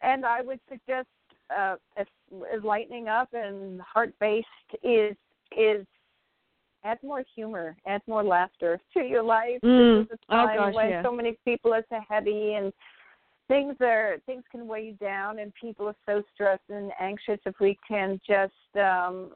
and 0.02 0.26
I 0.26 0.42
would 0.42 0.60
suggest 0.68 1.08
uh, 1.56 1.76
if, 1.96 2.08
if 2.30 2.64
lightening 2.64 3.08
up 3.08 3.28
and 3.32 3.80
heart 3.80 4.14
based 4.20 4.46
is 4.82 5.16
is 5.56 5.86
add 6.84 6.98
more 7.02 7.22
humor, 7.34 7.76
add 7.86 8.02
more 8.06 8.24
laughter 8.24 8.80
to 8.94 9.00
your 9.00 9.22
life. 9.22 9.60
Mm. 9.64 10.08
This 10.08 10.14
is 10.14 10.18
a 10.28 10.34
Oh, 10.34 10.46
time 10.46 10.56
gosh, 10.56 10.74
when 10.74 10.90
yeah. 10.90 11.02
so 11.02 11.12
many 11.12 11.36
people 11.44 11.72
are 11.72 11.84
so 11.88 12.00
heavy 12.08 12.54
and 12.54 12.72
things 13.52 13.76
are 13.82 14.16
things 14.24 14.42
can 14.50 14.66
weigh 14.66 14.86
you 14.86 14.92
down 14.94 15.38
and 15.38 15.52
people 15.60 15.86
are 15.86 15.96
so 16.06 16.22
stressed 16.32 16.62
and 16.70 16.90
anxious 16.98 17.38
if 17.44 17.54
we 17.60 17.78
can 17.86 18.18
just 18.26 18.52
um 18.82 19.30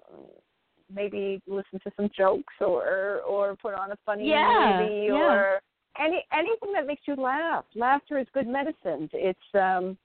maybe 0.92 1.42
listen 1.46 1.79
to 1.85 1.90
some 1.96 2.09
jokes 2.16 2.55
or 2.61 3.20
or 3.29 3.57
put 3.57 3.74
on 3.74 3.92
a 3.92 3.98
funny 4.07 4.31
Yeah, 4.31 4.79
movie 4.79 5.07
yeah. 5.09 5.12
or 5.12 5.61
any 6.00 6.24
anything 6.33 6.72
that 6.72 6.87
makes 6.87 7.02
you 7.07 7.14
laugh. 7.16 7.64
Laughter 7.74 8.18
is 8.18 8.26
good 8.33 8.46
medicine. 8.46 9.11
It's 9.12 9.38
um 9.55 9.98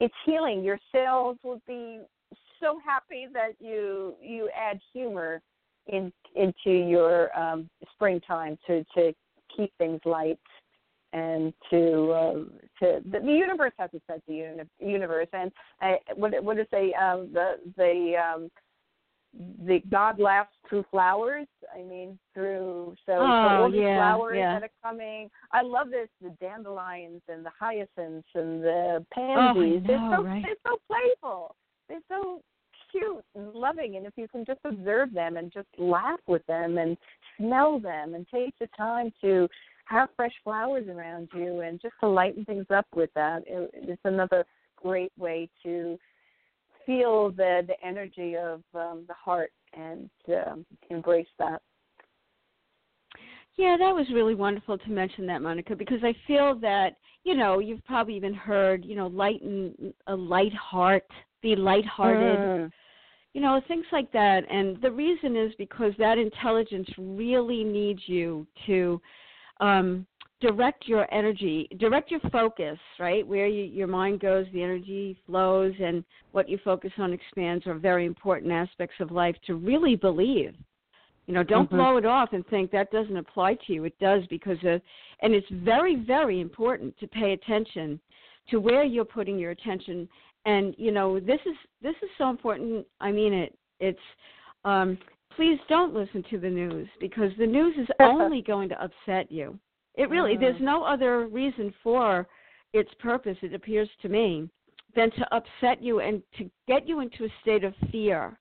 it's 0.00 0.14
healing. 0.24 0.64
Your 0.64 0.78
cells 0.90 1.36
will 1.42 1.60
be 1.66 2.00
so 2.60 2.80
happy 2.84 3.26
that 3.34 3.52
you 3.60 4.14
you 4.22 4.48
add 4.58 4.80
humor 4.94 5.42
in 5.88 6.10
into 6.34 6.70
your 6.70 7.36
um 7.38 7.68
springtime 7.92 8.56
to 8.66 8.82
to 8.94 9.12
keep 9.54 9.72
things 9.76 10.00
light 10.06 10.38
and 11.12 11.52
to 11.70 12.10
uh, 12.12 12.32
to 12.80 13.00
the, 13.10 13.20
the 13.20 13.32
universe 13.32 13.72
has 13.78 13.90
a 13.94 14.00
sense 14.10 14.22
of 14.28 14.34
uni- 14.34 14.62
universe 14.80 15.28
and 15.32 15.50
uh, 15.82 15.92
what 16.14 16.32
what 16.42 16.58
is 16.58 16.66
say 16.70 16.92
um 16.94 17.30
the 17.32 17.56
the 17.76 18.14
um 18.16 18.50
the 19.66 19.82
God 19.90 20.18
laughs 20.18 20.54
through 20.68 20.84
flowers. 20.90 21.46
I 21.74 21.82
mean, 21.82 22.18
through 22.32 22.94
so, 23.04 23.12
so 23.12 23.20
Oh, 23.20 23.48
all 23.64 23.70
the 23.70 23.78
yeah, 23.78 23.96
flowers 23.96 24.36
yeah. 24.38 24.54
that 24.58 24.62
are 24.62 24.70
coming. 24.82 25.28
I 25.52 25.62
love 25.62 25.90
this: 25.90 26.08
the 26.22 26.30
dandelions 26.40 27.20
and 27.28 27.44
the 27.44 27.50
hyacinths 27.58 28.28
and 28.34 28.62
the 28.62 29.04
Oh, 29.16 29.34
I 29.34 29.52
pansies. 29.54 29.82
they're 29.86 30.10
so 30.10 30.22
right? 30.24 30.42
they're 30.42 30.54
so 30.72 30.78
playful. 30.88 31.54
They're 31.88 32.00
so 32.08 32.40
cute 32.90 33.24
and 33.34 33.52
loving. 33.52 33.96
And 33.96 34.06
if 34.06 34.14
you 34.16 34.26
can 34.28 34.44
just 34.44 34.60
observe 34.64 35.12
them 35.12 35.36
and 35.36 35.52
just 35.52 35.68
laugh 35.78 36.20
with 36.26 36.44
them 36.46 36.78
and 36.78 36.96
smell 37.36 37.78
them 37.78 38.14
and 38.14 38.26
take 38.32 38.54
the 38.58 38.68
time 38.76 39.12
to 39.20 39.48
have 39.86 40.08
fresh 40.16 40.34
flowers 40.44 40.86
around 40.88 41.28
you 41.34 41.60
and 41.60 41.80
just 41.80 41.94
to 42.00 42.08
lighten 42.08 42.44
things 42.44 42.66
up 42.70 42.86
with 42.94 43.10
that, 43.14 43.42
it, 43.46 43.70
it's 43.74 44.00
another 44.04 44.44
great 44.76 45.12
way 45.16 45.48
to 45.62 45.98
feel 46.84 47.30
the 47.30 47.62
the 47.66 47.74
energy 47.84 48.36
of 48.36 48.62
um, 48.74 49.04
the 49.08 49.14
heart 49.14 49.50
and 49.74 50.08
um, 50.28 50.64
embrace 50.90 51.26
that. 51.38 51.60
Yeah, 53.56 53.76
that 53.78 53.94
was 53.94 54.06
really 54.12 54.34
wonderful 54.34 54.76
to 54.76 54.90
mention 54.90 55.26
that, 55.26 55.40
Monica, 55.40 55.74
because 55.74 56.00
I 56.02 56.14
feel 56.26 56.54
that 56.60 56.96
you 57.24 57.34
know 57.34 57.58
you've 57.58 57.84
probably 57.84 58.16
even 58.16 58.34
heard 58.34 58.84
you 58.84 58.96
know 58.96 59.06
lighten 59.06 59.94
a 60.06 60.14
light 60.14 60.54
heart, 60.54 61.06
be 61.42 61.56
lighthearted, 61.56 62.38
Mm. 62.38 62.72
you 63.34 63.40
know 63.40 63.60
things 63.66 63.86
like 63.92 64.12
that. 64.12 64.44
And 64.50 64.80
the 64.82 64.90
reason 64.90 65.36
is 65.36 65.52
because 65.58 65.92
that 65.98 66.18
intelligence 66.18 66.88
really 66.98 67.64
needs 67.64 68.02
you 68.06 68.46
to 68.66 69.00
um, 69.60 70.06
direct 70.40 70.86
your 70.86 71.12
energy, 71.12 71.68
direct 71.78 72.10
your 72.10 72.20
focus, 72.32 72.78
right? 72.98 73.26
Where 73.26 73.46
you, 73.46 73.64
your 73.64 73.86
mind 73.86 74.20
goes, 74.20 74.46
the 74.52 74.62
energy 74.62 75.16
flows, 75.26 75.72
and 75.80 76.04
what 76.32 76.48
you 76.48 76.58
focus 76.64 76.92
on 76.98 77.12
expands 77.12 77.66
are 77.66 77.74
very 77.74 78.04
important 78.04 78.52
aspects 78.52 78.96
of 79.00 79.10
life 79.10 79.36
to 79.46 79.54
really 79.54 79.96
believe. 79.96 80.54
You 81.26 81.34
know, 81.34 81.42
don't 81.42 81.70
Mhm. 81.70 81.76
blow 81.76 81.96
it 81.96 82.06
off 82.06 82.32
and 82.32 82.46
think 82.46 82.70
that 82.70 82.90
doesn't 82.92 83.16
apply 83.16 83.54
to 83.54 83.72
you. 83.72 83.84
It 83.84 83.98
does 83.98 84.26
because 84.26 84.62
of, 84.64 84.80
and 85.20 85.34
it's 85.34 85.48
very, 85.48 85.96
very 85.96 86.40
important 86.40 86.96
to 86.98 87.08
pay 87.08 87.32
attention 87.32 87.98
to 88.48 88.60
where 88.60 88.84
you're 88.84 89.04
putting 89.04 89.38
your 89.38 89.50
attention 89.50 90.08
and 90.46 90.74
you 90.78 90.92
know 90.92 91.20
this 91.20 91.40
is 91.44 91.56
this 91.82 91.94
is 92.02 92.08
so 92.16 92.30
important 92.30 92.86
i 93.00 93.12
mean 93.12 93.32
it 93.34 93.58
it's 93.80 93.98
um 94.64 94.96
please 95.36 95.58
don't 95.68 95.94
listen 95.94 96.24
to 96.30 96.38
the 96.38 96.48
news 96.48 96.88
because 96.98 97.30
the 97.38 97.46
news 97.46 97.74
is 97.78 97.86
only 98.00 98.42
going 98.42 98.68
to 98.70 98.82
upset 98.82 99.30
you. 99.30 99.58
It 99.94 100.10
really 100.10 100.36
Mhm. 100.36 100.40
there's 100.40 100.60
no 100.60 100.82
other 100.84 101.26
reason 101.26 101.72
for 101.82 102.26
its 102.72 102.92
purpose 102.94 103.38
it 103.42 103.54
appears 103.54 103.88
to 104.02 104.08
me 104.08 104.48
than 104.94 105.10
to 105.12 105.34
upset 105.34 105.82
you 105.82 106.00
and 106.00 106.22
to 106.38 106.50
get 106.66 106.88
you 106.88 107.00
into 107.00 107.24
a 107.24 107.28
state 107.42 107.64
of 107.64 107.74
fear. 107.92 108.38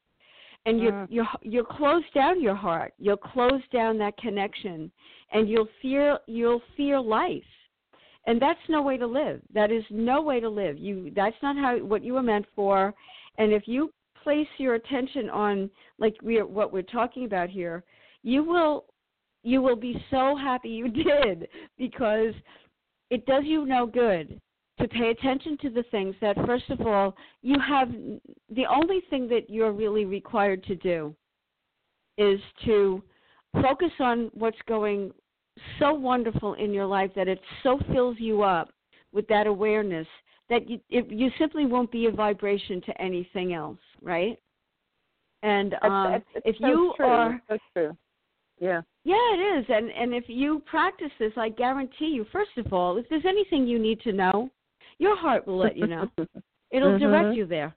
And 0.66 0.80
you 0.80 0.92
Mm. 0.92 1.08
you 1.12 1.28
you'll 1.44 1.66
close 1.66 2.04
down 2.14 2.42
your 2.42 2.56
heart 2.56 2.94
you'll 2.98 3.18
close 3.18 3.62
down 3.72 3.98
that 4.00 4.18
connection 4.18 4.92
and 5.32 5.48
you'll 5.48 5.70
fear 5.82 6.20
you'll 6.28 6.62
fear 6.76 7.00
life. 7.00 7.52
And 8.28 8.42
that's 8.42 8.68
no 8.68 8.82
way 8.82 8.98
to 8.98 9.06
live. 9.06 9.42
That 9.52 9.72
is 9.72 9.86
no 9.92 10.22
way 10.22 10.40
to 10.40 10.50
live. 10.50 10.78
You 10.78 11.12
that's 11.12 11.40
not 11.44 11.56
how 11.58 11.78
what 11.78 12.04
you 12.04 12.14
were 12.14 12.24
meant 12.24 12.48
for. 12.56 12.94
And 13.38 13.52
if 13.54 13.68
you 13.68 13.94
place 14.26 14.48
your 14.58 14.74
attention 14.74 15.30
on 15.30 15.70
like 16.00 16.16
we 16.24 16.40
are 16.40 16.48
what 16.48 16.74
we're 16.74 16.82
talking 16.82 17.26
about 17.26 17.48
here 17.48 17.84
you 18.24 18.44
will 18.44 18.86
you 19.44 19.62
will 19.62 19.76
be 19.76 20.04
so 20.10 20.36
happy 20.36 20.70
you 20.70 20.90
did 21.04 21.48
because 21.78 22.34
it 23.12 23.24
does 23.28 23.44
you 23.46 23.68
no 23.68 23.86
good 23.86 24.42
to 24.80 24.88
pay 24.88 25.12
attention 25.12 25.58
to 25.62 25.70
the 25.70 25.84
things 25.92 26.16
that 26.22 26.36
first 26.48 26.68
of 26.72 26.82
all 26.82 27.16
you 27.44 27.56
have 27.60 27.90
the 28.50 28.66
only 28.66 29.02
thing 29.12 29.28
that 29.30 29.48
you're 29.48 29.72
really 29.72 30.06
required 30.06 30.64
to 30.64 30.76
do 30.76 31.16
is 32.18 32.40
to 32.66 33.04
focus 33.62 33.92
on 34.00 34.32
what's 34.34 34.58
going 34.68 35.12
so 35.78 35.94
wonderful 35.94 36.56
in 36.56 36.74
your 36.74 36.88
life 36.88 37.12
that 37.16 37.28
it 37.28 37.40
so 37.62 37.80
fills 37.94 38.18
you 38.20 38.42
up 38.42 38.70
with 39.14 39.28
that 39.28 39.46
awareness 39.46 40.08
that 40.50 40.70
you 40.70 40.80
it, 40.90 41.10
you 41.10 41.30
simply 41.40 41.66
won't 41.66 41.92
be 41.92 42.06
a 42.06 42.12
vibration 42.12 42.82
to 42.82 43.02
anything 43.02 43.54
else, 43.54 43.80
right? 44.02 44.38
And 45.44 45.76
um, 45.82 46.14
it's, 46.14 46.26
it's 46.36 46.48
if 46.48 46.56
so 46.62 46.68
you 46.68 46.94
true. 46.98 47.06
are 47.06 47.42
so 47.50 47.58
true. 47.74 47.98
Yeah. 48.60 48.82
yeah, 49.04 49.16
it 49.34 49.60
is. 49.60 49.66
And 49.70 49.92
and 49.92 50.14
if 50.14 50.26
you 50.28 50.62
practice 50.66 51.12
this, 51.20 51.34
I 51.36 51.50
guarantee 51.50 52.08
you, 52.08 52.26
first 52.32 52.58
of 52.58 52.72
all, 52.72 52.98
if 52.98 53.08
there's 53.10 53.26
anything 53.28 53.68
you 53.68 53.80
need 53.80 54.00
to 54.02 54.14
know, 54.14 54.50
your 54.98 55.18
heart 55.18 55.46
will 55.46 55.58
let 55.58 55.76
you 55.76 55.88
know. 55.88 56.10
It'll 56.72 56.98
direct 56.98 57.30
Mhm. 57.30 57.36
you 57.36 57.46
there. 57.46 57.76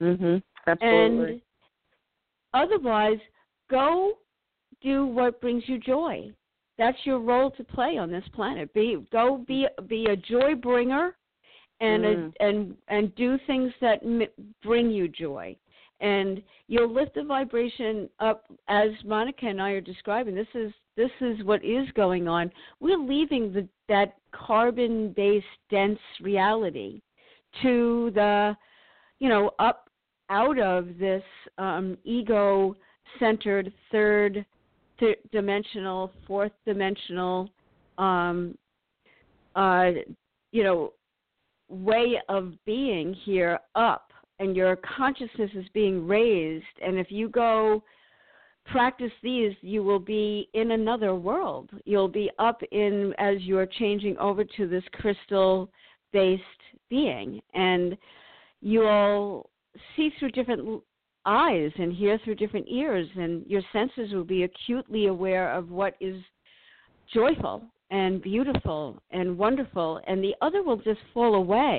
mhm. 0.00 0.42
Absolutely. 0.66 1.32
And 1.32 1.42
otherwise, 2.52 3.18
go 3.70 4.18
do 4.82 5.06
what 5.06 5.40
brings 5.40 5.68
you 5.68 5.78
joy. 5.78 6.30
That's 6.76 6.98
your 7.04 7.18
role 7.18 7.50
to 7.52 7.64
play 7.64 7.98
on 7.98 8.10
this 8.10 8.26
planet. 8.32 8.72
Be 8.74 9.04
go 9.10 9.38
be 9.38 9.66
be 9.86 10.06
a 10.06 10.16
joy 10.16 10.54
bringer, 10.54 11.16
and 11.84 12.04
Mm. 12.04 12.32
a, 12.40 12.46
and 12.46 12.76
and 12.88 13.14
do 13.14 13.38
things 13.46 13.72
that 13.80 14.02
m- 14.02 14.22
bring 14.62 14.90
you 14.90 15.08
joy. 15.08 15.56
And 16.00 16.42
you'll 16.66 16.92
lift 16.92 17.14
the 17.14 17.22
vibration 17.24 18.08
up 18.18 18.44
as 18.68 18.90
Monica 19.04 19.46
and 19.46 19.60
I 19.62 19.70
are 19.70 19.80
describing. 19.80 20.34
This 20.34 20.54
is 20.54 20.72
this 20.96 21.10
is 21.20 21.42
what 21.44 21.64
is 21.64 21.86
going 21.94 22.28
on. 22.28 22.50
We're 22.80 22.98
leaving 22.98 23.52
the 23.52 23.68
that 23.88 24.16
carbon 24.32 25.12
based 25.12 25.46
dense 25.70 25.98
reality 26.20 27.00
to 27.62 28.10
the 28.14 28.56
you 29.18 29.28
know 29.28 29.50
up 29.58 29.88
out 30.30 30.58
of 30.58 30.98
this 30.98 31.22
um, 31.58 31.96
ego 32.04 32.74
centered 33.18 33.72
third 33.92 34.44
th- 34.98 35.18
dimensional 35.32 36.10
fourth 36.26 36.52
dimensional 36.66 37.48
um, 37.98 38.56
uh, 39.54 39.90
you 40.52 40.64
know 40.64 40.92
way 41.68 42.20
of 42.28 42.52
being 42.64 43.14
here 43.24 43.58
up 43.74 44.10
and 44.38 44.56
your 44.56 44.76
consciousness 44.76 45.50
is 45.54 45.64
being 45.72 46.06
raised 46.06 46.64
and 46.84 46.98
if 46.98 47.10
you 47.10 47.28
go 47.28 47.82
practice 48.66 49.12
these 49.22 49.52
you 49.60 49.82
will 49.82 49.98
be 49.98 50.48
in 50.54 50.72
another 50.72 51.14
world. 51.14 51.70
You'll 51.84 52.08
be 52.08 52.30
up 52.38 52.60
in 52.72 53.12
as 53.18 53.36
you're 53.40 53.66
changing 53.66 54.16
over 54.18 54.44
to 54.44 54.66
this 54.66 54.84
crystal 54.92 55.70
based 56.12 56.42
being 56.88 57.40
and 57.54 57.96
you'll 58.60 59.50
see 59.96 60.10
through 60.18 60.30
different 60.30 60.82
eyes 61.26 61.70
and 61.78 61.92
hear 61.92 62.18
through 62.24 62.36
different 62.36 62.66
ears 62.68 63.08
and 63.16 63.44
your 63.46 63.62
senses 63.72 64.12
will 64.12 64.24
be 64.24 64.44
acutely 64.44 65.06
aware 65.06 65.52
of 65.52 65.70
what 65.70 65.94
is 66.00 66.22
joyful 67.12 67.62
and 67.98 68.12
beautiful 68.32 68.82
and 69.18 69.26
wonderful 69.44 69.90
and 70.08 70.16
the 70.26 70.34
other 70.46 70.60
will 70.66 70.80
just 70.90 71.02
fall 71.14 71.32
away 71.44 71.76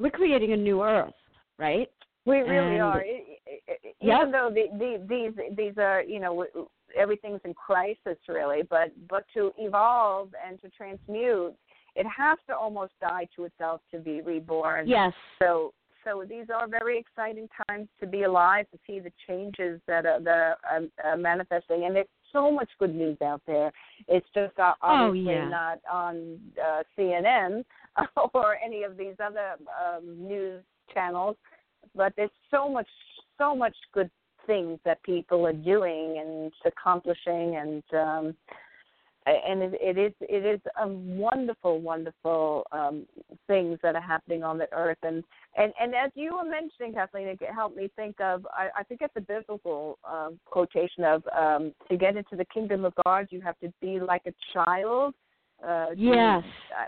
we're 0.00 0.10
creating 0.20 0.52
a 0.52 0.60
new 0.68 0.78
earth 0.96 1.20
right 1.66 1.90
We 2.32 2.38
really 2.54 2.74
And- 2.78 2.82
are. 2.90 3.00
I- 3.00 3.38
I- 3.52 3.60
I- 3.72 3.94
Yep. 4.08 4.16
Even 4.20 4.30
though 4.36 4.50
the, 4.58 4.64
the, 4.82 4.90
these 5.12 5.34
these 5.60 5.76
are 5.88 6.00
you 6.12 6.20
know 6.24 6.32
everything's 7.04 7.40
in 7.48 7.54
crisis 7.68 8.18
really, 8.38 8.62
but 8.74 8.88
but 9.12 9.24
to 9.36 9.42
evolve 9.66 10.28
and 10.44 10.54
to 10.62 10.68
transmute, 10.78 11.54
it 12.00 12.06
has 12.20 12.36
to 12.48 12.54
almost 12.64 12.92
die 13.00 13.26
to 13.36 13.40
itself 13.48 13.78
to 13.92 13.96
be 14.08 14.14
reborn. 14.32 14.82
yes 14.98 15.12
So 15.42 15.48
so 16.04 16.10
these 16.34 16.48
are 16.56 16.66
very 16.78 16.96
exciting 17.04 17.48
times 17.68 17.88
to 18.00 18.06
be 18.16 18.20
alive 18.30 18.64
to 18.72 18.78
see 18.86 18.98
the 19.06 19.12
changes 19.26 19.74
that 19.90 20.02
are 20.10 20.20
that 20.28 20.38
are 20.38 20.56
um, 20.76 20.84
uh, 21.06 21.16
manifesting, 21.30 21.80
and 21.86 21.92
there's 21.96 22.15
so 22.32 22.50
much 22.50 22.68
good 22.78 22.94
news 22.94 23.16
out 23.22 23.42
there. 23.46 23.72
It's 24.08 24.26
just 24.34 24.58
uh, 24.58 24.74
Oh, 24.82 25.08
obviously 25.08 25.32
yeah. 25.32 25.48
not 25.48 25.80
on 25.90 26.38
uh, 26.62 26.82
CNN 26.96 27.64
or 28.34 28.56
any 28.64 28.82
of 28.82 28.96
these 28.96 29.14
other 29.24 29.54
um, 29.80 30.26
news 30.26 30.62
channels, 30.92 31.36
but 31.94 32.12
there's 32.16 32.30
so 32.50 32.68
much 32.68 32.88
so 33.38 33.54
much 33.54 33.76
good 33.92 34.10
things 34.46 34.78
that 34.84 35.02
people 35.02 35.46
are 35.46 35.52
doing 35.52 36.18
and 36.18 36.52
accomplishing 36.64 37.56
and 37.56 37.82
um 37.92 38.34
and 39.26 39.62
it, 39.62 39.74
it 39.80 39.98
is 39.98 40.12
it 40.20 40.44
is 40.46 40.60
a 40.80 40.86
wonderful 40.86 41.80
wonderful 41.80 42.64
um 42.72 43.06
things 43.46 43.78
that 43.82 43.94
are 43.96 44.00
happening 44.00 44.42
on 44.42 44.56
the 44.56 44.72
earth 44.72 44.98
and 45.02 45.24
and 45.56 45.72
and 45.80 45.94
as 45.94 46.10
you 46.14 46.36
were 46.36 46.48
mentioning 46.48 46.92
kathleen 46.92 47.26
it 47.26 47.38
helped 47.52 47.76
me 47.76 47.90
think 47.96 48.20
of 48.20 48.46
i 48.52 48.68
i 48.78 48.82
think 48.84 49.00
it's 49.02 49.14
a 49.16 49.20
biblical 49.20 49.98
um 50.08 50.38
quotation 50.44 51.04
of 51.04 51.22
um 51.36 51.72
to 51.90 51.96
get 51.96 52.16
into 52.16 52.36
the 52.36 52.44
kingdom 52.46 52.84
of 52.84 52.92
god 53.04 53.26
you 53.30 53.40
have 53.40 53.58
to 53.58 53.72
be 53.80 53.98
like 54.00 54.22
a 54.26 54.32
child 54.52 55.14
uh 55.66 55.86
Yes. 55.96 56.44
I, 56.76 56.86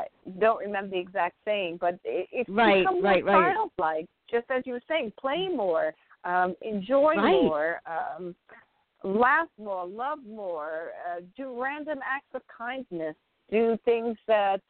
I 0.00 0.04
don't 0.38 0.58
remember 0.58 0.90
the 0.90 1.00
exact 1.00 1.36
saying, 1.44 1.78
but 1.80 1.98
it, 2.04 2.28
it's 2.30 2.48
Right, 2.48 2.82
become 2.82 3.02
right, 3.02 3.24
more 3.24 3.34
right. 3.34 3.54
childlike. 3.54 4.06
Just 4.30 4.46
as 4.50 4.62
you 4.64 4.74
were 4.74 4.82
saying, 4.86 5.12
play 5.20 5.48
more, 5.48 5.92
um, 6.24 6.54
enjoy 6.62 7.16
Right. 7.16 7.42
more, 7.42 7.80
um, 7.86 8.34
laugh 9.04 9.48
more, 9.58 9.86
love 9.86 10.18
more, 10.26 10.90
uh, 11.08 11.20
do 11.36 11.60
random 11.60 11.98
acts 12.04 12.34
of 12.34 12.42
kindness, 12.56 13.14
do 13.50 13.78
things 13.84 14.16
that 14.26 14.60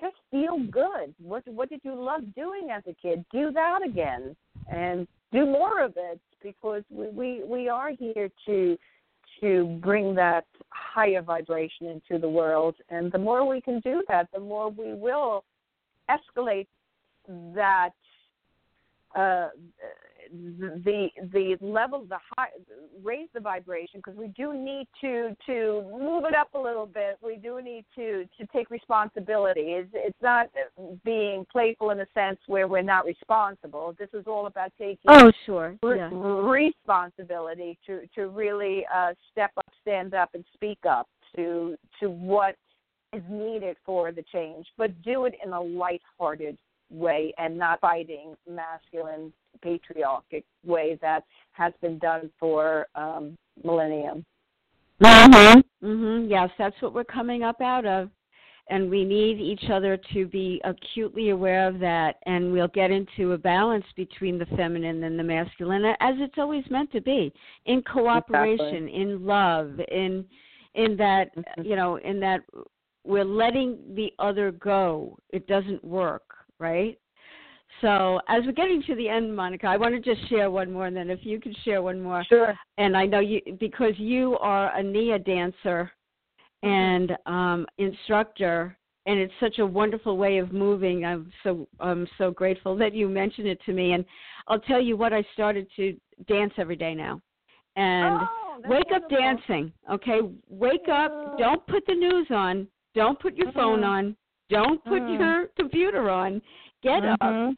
just 0.00 0.16
feel 0.30 0.58
good. 0.70 1.14
What 1.20 1.46
what 1.48 1.68
did 1.68 1.80
you 1.82 1.94
love 1.94 2.22
doing 2.34 2.68
as 2.70 2.82
a 2.86 2.94
kid? 2.94 3.24
Do 3.32 3.50
that 3.52 3.80
again, 3.84 4.36
and 4.70 5.06
do 5.32 5.44
more 5.44 5.82
of 5.82 5.94
it 5.96 6.20
because 6.42 6.82
we 6.90 7.08
we, 7.08 7.42
we 7.44 7.68
are 7.68 7.90
here 7.90 8.30
to 8.46 8.78
to 9.40 9.78
bring 9.82 10.14
that 10.14 10.44
higher 10.70 11.22
vibration 11.22 11.86
into 11.86 12.20
the 12.20 12.28
world. 12.28 12.74
And 12.88 13.12
the 13.12 13.18
more 13.18 13.46
we 13.46 13.60
can 13.60 13.80
do 13.80 14.02
that, 14.08 14.28
the 14.32 14.40
more 14.40 14.70
we 14.70 14.94
will 14.94 15.44
escalate 16.10 16.66
that 17.54 17.90
uh, 19.14 19.48
the 20.30 21.08
the 21.32 21.56
level, 21.60 22.04
the 22.08 22.18
high, 22.36 22.48
raise 23.02 23.28
the 23.34 23.40
vibration 23.40 24.00
because 24.00 24.16
we 24.16 24.28
do 24.28 24.54
need 24.54 24.86
to 25.00 25.36
to 25.46 25.82
move 25.90 26.24
it 26.24 26.34
up 26.34 26.54
a 26.54 26.58
little 26.58 26.86
bit. 26.86 27.18
We 27.22 27.36
do 27.36 27.60
need 27.62 27.84
to 27.96 28.24
to 28.38 28.46
take 28.52 28.70
responsibility. 28.70 29.72
It's 29.72 29.90
it's 29.94 30.22
not 30.22 30.48
being 31.04 31.46
playful 31.50 31.90
in 31.90 32.00
a 32.00 32.06
sense 32.14 32.38
where 32.46 32.68
we're 32.68 32.82
not 32.82 33.04
responsible. 33.04 33.94
This 33.98 34.10
is 34.12 34.24
all 34.26 34.46
about 34.46 34.72
taking 34.78 34.98
oh 35.08 35.32
sure 35.46 35.76
re- 35.82 36.08
responsibility 36.10 37.78
to 37.86 38.02
to 38.14 38.28
really 38.28 38.84
uh, 38.94 39.14
step 39.32 39.50
up, 39.56 39.66
stand 39.80 40.14
up, 40.14 40.30
and 40.34 40.44
speak 40.54 40.78
up 40.88 41.08
to 41.36 41.76
to 42.00 42.10
what 42.10 42.56
is 43.12 43.22
needed 43.28 43.76
for 43.86 44.12
the 44.12 44.22
change, 44.32 44.66
but 44.76 44.90
do 45.02 45.24
it 45.24 45.34
in 45.42 45.52
a 45.52 45.60
light-hearted 45.60 46.58
way 46.90 47.32
and 47.38 47.56
not 47.56 47.80
fighting 47.80 48.34
masculine 48.48 49.32
patriarchic 49.62 50.44
way 50.64 50.98
that 51.02 51.24
has 51.52 51.72
been 51.80 51.98
done 51.98 52.30
for 52.38 52.86
um, 52.94 53.36
millennium. 53.64 54.24
Mhm. 55.00 55.62
Mhm. 55.82 56.30
Yes, 56.30 56.50
that's 56.58 56.80
what 56.82 56.92
we're 56.92 57.04
coming 57.04 57.42
up 57.42 57.60
out 57.60 57.86
of. 57.86 58.10
And 58.70 58.90
we 58.90 59.02
need 59.02 59.40
each 59.40 59.70
other 59.70 59.96
to 60.12 60.26
be 60.26 60.60
acutely 60.64 61.30
aware 61.30 61.66
of 61.66 61.78
that 61.78 62.16
and 62.24 62.52
we'll 62.52 62.68
get 62.68 62.90
into 62.90 63.32
a 63.32 63.38
balance 63.38 63.86
between 63.96 64.36
the 64.38 64.44
feminine 64.56 65.04
and 65.04 65.18
the 65.18 65.22
masculine 65.22 65.86
as 66.00 66.16
it's 66.18 66.36
always 66.36 66.68
meant 66.68 66.92
to 66.92 67.00
be. 67.00 67.32
In 67.64 67.82
cooperation, 67.82 68.88
in 68.88 69.24
love, 69.24 69.80
in 69.88 70.26
in 70.74 70.96
that 70.96 71.34
Mhm. 71.34 71.64
you 71.64 71.76
know, 71.76 71.96
in 71.96 72.20
that 72.20 72.42
we're 73.04 73.24
letting 73.24 73.78
the 73.94 74.12
other 74.18 74.52
go. 74.52 75.16
It 75.30 75.46
doesn't 75.46 75.82
work, 75.82 76.34
right? 76.58 76.98
So 77.80 78.20
as 78.28 78.44
we're 78.44 78.52
getting 78.52 78.82
to 78.88 78.94
the 78.94 79.08
end, 79.08 79.34
Monica, 79.34 79.66
I 79.66 79.76
want 79.76 79.94
to 79.94 80.14
just 80.14 80.28
share 80.28 80.50
one 80.50 80.72
more, 80.72 80.86
and 80.86 80.96
then 80.96 81.10
if 81.10 81.20
you 81.22 81.40
could 81.40 81.56
share 81.64 81.82
one 81.82 82.00
more. 82.00 82.24
Sure. 82.24 82.54
And 82.76 82.96
I 82.96 83.06
know 83.06 83.20
you 83.20 83.40
because 83.60 83.94
you 83.98 84.36
are 84.38 84.76
a 84.76 84.82
Nia 84.82 85.18
dancer 85.18 85.92
Mm-hmm. 86.64 86.68
and 86.68 87.16
um, 87.26 87.66
instructor, 87.78 88.76
and 89.06 89.18
it's 89.20 89.32
such 89.38 89.60
a 89.60 89.66
wonderful 89.66 90.16
way 90.16 90.38
of 90.38 90.52
moving. 90.52 91.04
I'm 91.04 91.32
so 91.44 91.68
I'm 91.78 92.08
so 92.18 92.32
grateful 92.32 92.76
that 92.78 92.94
you 92.94 93.08
mentioned 93.08 93.46
it 93.46 93.60
to 93.66 93.72
me, 93.72 93.92
and 93.92 94.04
I'll 94.48 94.58
tell 94.58 94.80
you 94.80 94.96
what 94.96 95.12
I 95.12 95.24
started 95.34 95.68
to 95.76 95.96
dance 96.26 96.52
every 96.58 96.74
day 96.74 96.94
now, 96.94 97.20
and 97.76 98.20
Oh, 98.20 98.60
wake 98.68 98.90
up 98.92 99.02
wonderful. 99.02 99.18
dancing. 99.18 99.72
Okay, 99.88 100.18
wake 100.48 100.88
up. 100.90 101.38
Don't 101.38 101.64
put 101.68 101.86
the 101.86 101.94
news 101.94 102.26
on. 102.30 102.66
Don't 102.94 103.20
put 103.20 103.36
your 103.36 103.52
phone 103.52 103.80
Mhm. 103.80 103.88
on. 103.88 104.16
Don't 104.50 104.84
put 104.84 105.02
Mhm. 105.02 105.18
your 105.18 105.46
computer 105.56 106.10
on. 106.10 106.42
Get 106.82 107.04
up. 107.04 107.54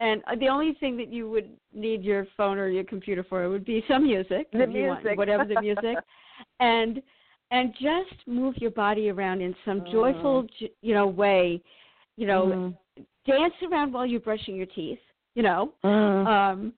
And 0.00 0.22
the 0.40 0.48
only 0.48 0.74
thing 0.80 0.96
that 0.96 1.12
you 1.12 1.30
would 1.30 1.50
need 1.72 2.02
your 2.02 2.26
phone 2.36 2.58
or 2.58 2.68
your 2.68 2.84
computer 2.84 3.24
for 3.28 3.48
would 3.48 3.64
be 3.64 3.84
some 3.88 4.04
music, 4.04 4.48
The 4.52 4.66
you 4.66 4.84
want, 4.88 5.16
whatever 5.16 5.44
the 5.44 5.60
music, 5.60 5.96
and 6.60 7.02
and 7.50 7.74
just 7.74 8.26
move 8.26 8.56
your 8.56 8.70
body 8.70 9.10
around 9.10 9.42
in 9.42 9.54
some 9.64 9.84
joyful, 9.92 10.46
you 10.80 10.94
know, 10.94 11.06
way. 11.06 11.62
You 12.16 12.26
know, 12.26 12.74
Mhm. 12.98 13.06
dance 13.26 13.54
around 13.62 13.92
while 13.92 14.06
you're 14.06 14.20
brushing 14.20 14.56
your 14.56 14.66
teeth. 14.66 15.00
You 15.34 15.42
know, 15.42 15.72
Mhm. 15.84 16.26
um, 16.26 16.74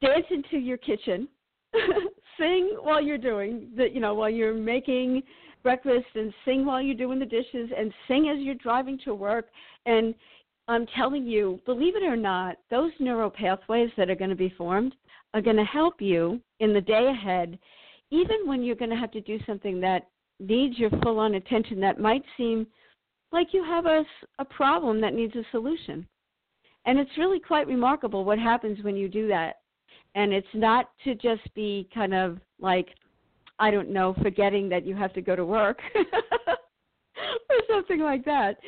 dance 0.00 0.26
into 0.30 0.58
your 0.58 0.76
kitchen, 0.76 1.28
sing 2.38 2.76
while 2.80 3.00
you're 3.00 3.18
doing 3.18 3.70
the, 3.76 3.88
you 3.90 4.00
know, 4.00 4.14
while 4.14 4.30
you're 4.30 4.54
making 4.54 5.22
breakfast, 5.62 6.06
and 6.14 6.34
sing 6.44 6.64
while 6.64 6.82
you're 6.82 6.96
doing 6.96 7.18
the 7.18 7.26
dishes, 7.26 7.70
and 7.76 7.92
sing 8.08 8.28
as 8.28 8.38
you're 8.38 8.56
driving 8.56 8.98
to 8.98 9.14
work. 9.14 9.50
And 9.86 10.14
I'm 10.68 10.86
telling 10.96 11.26
you, 11.26 11.60
believe 11.66 11.96
it 11.96 12.04
or 12.04 12.16
not, 12.16 12.56
those 12.70 12.92
neural 13.00 13.30
pathways 13.30 13.90
that 13.96 14.08
are 14.08 14.14
going 14.14 14.30
to 14.30 14.36
be 14.36 14.54
formed 14.56 14.94
are 15.34 15.42
going 15.42 15.56
to 15.56 15.64
help 15.64 16.00
you 16.00 16.40
in 16.60 16.72
the 16.72 16.80
day 16.80 17.08
ahead, 17.08 17.58
even 18.10 18.46
when 18.46 18.62
you're 18.62 18.76
going 18.76 18.90
to 18.90 18.96
have 18.96 19.10
to 19.12 19.20
do 19.20 19.38
something 19.46 19.80
that 19.80 20.08
needs 20.38 20.78
your 20.78 20.90
full 21.02 21.18
on 21.18 21.34
attention 21.34 21.80
that 21.80 22.00
might 22.00 22.24
seem 22.36 22.66
like 23.32 23.48
you 23.52 23.64
have 23.64 23.86
a, 23.86 24.04
a 24.38 24.44
problem 24.44 25.00
that 25.00 25.14
needs 25.14 25.34
a 25.34 25.42
solution. 25.50 26.06
And 26.84 26.98
it's 26.98 27.16
really 27.16 27.40
quite 27.40 27.66
remarkable 27.66 28.24
what 28.24 28.38
happens 28.38 28.82
when 28.82 28.96
you 28.96 29.08
do 29.08 29.28
that. 29.28 29.60
And 30.14 30.32
it's 30.32 30.46
not 30.52 30.90
to 31.04 31.14
just 31.14 31.42
be 31.54 31.88
kind 31.94 32.12
of 32.12 32.38
like, 32.60 32.88
I 33.58 33.70
don't 33.70 33.90
know, 33.90 34.14
forgetting 34.22 34.68
that 34.68 34.84
you 34.84 34.94
have 34.96 35.12
to 35.14 35.22
go 35.22 35.34
to 35.34 35.44
work 35.44 35.80
or 35.94 37.58
something 37.70 38.00
like 38.00 38.24
that. 38.26 38.58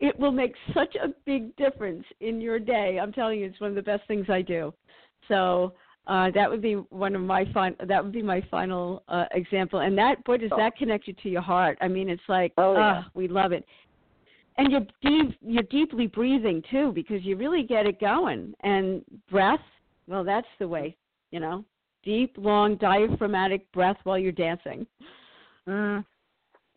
It 0.00 0.18
will 0.18 0.32
make 0.32 0.54
such 0.74 0.94
a 0.96 1.08
big 1.26 1.54
difference 1.56 2.04
in 2.20 2.40
your 2.40 2.58
day. 2.58 2.98
I'm 3.00 3.12
telling 3.12 3.40
you, 3.40 3.46
it's 3.46 3.60
one 3.60 3.70
of 3.70 3.76
the 3.76 3.82
best 3.82 4.02
things 4.08 4.26
I 4.28 4.42
do. 4.42 4.72
So 5.28 5.74
uh, 6.06 6.30
that 6.34 6.50
would 6.50 6.62
be 6.62 6.74
one 6.74 7.14
of 7.14 7.20
my 7.22 7.44
fin- 7.52 7.76
That 7.86 8.02
would 8.02 8.12
be 8.12 8.22
my 8.22 8.42
final 8.50 9.02
uh, 9.08 9.26
example. 9.32 9.80
And 9.80 9.96
that, 9.98 10.24
boy, 10.24 10.38
does 10.38 10.50
that 10.56 10.76
connect 10.76 11.06
you 11.06 11.14
to 11.22 11.28
your 11.28 11.42
heart? 11.42 11.76
I 11.80 11.88
mean, 11.88 12.08
it's 12.08 12.22
like, 12.28 12.52
Oh, 12.56 12.74
yeah. 12.74 13.02
ah, 13.04 13.10
we 13.14 13.28
love 13.28 13.52
it 13.52 13.64
and 14.60 14.70
you're 14.70 14.86
deep 15.02 15.38
you're 15.42 15.62
deeply 15.64 16.06
breathing 16.06 16.62
too 16.70 16.92
because 16.94 17.24
you 17.24 17.36
really 17.36 17.62
get 17.62 17.86
it 17.86 18.00
going 18.00 18.52
and 18.60 19.02
breath 19.30 19.60
well 20.06 20.22
that's 20.24 20.46
the 20.58 20.68
way 20.68 20.96
you 21.30 21.40
know 21.40 21.64
deep 22.04 22.34
long 22.38 22.76
diaphragmatic 22.76 23.70
breath 23.72 23.96
while 24.04 24.18
you're 24.18 24.32
dancing 24.32 24.86
Mm. 25.68 26.04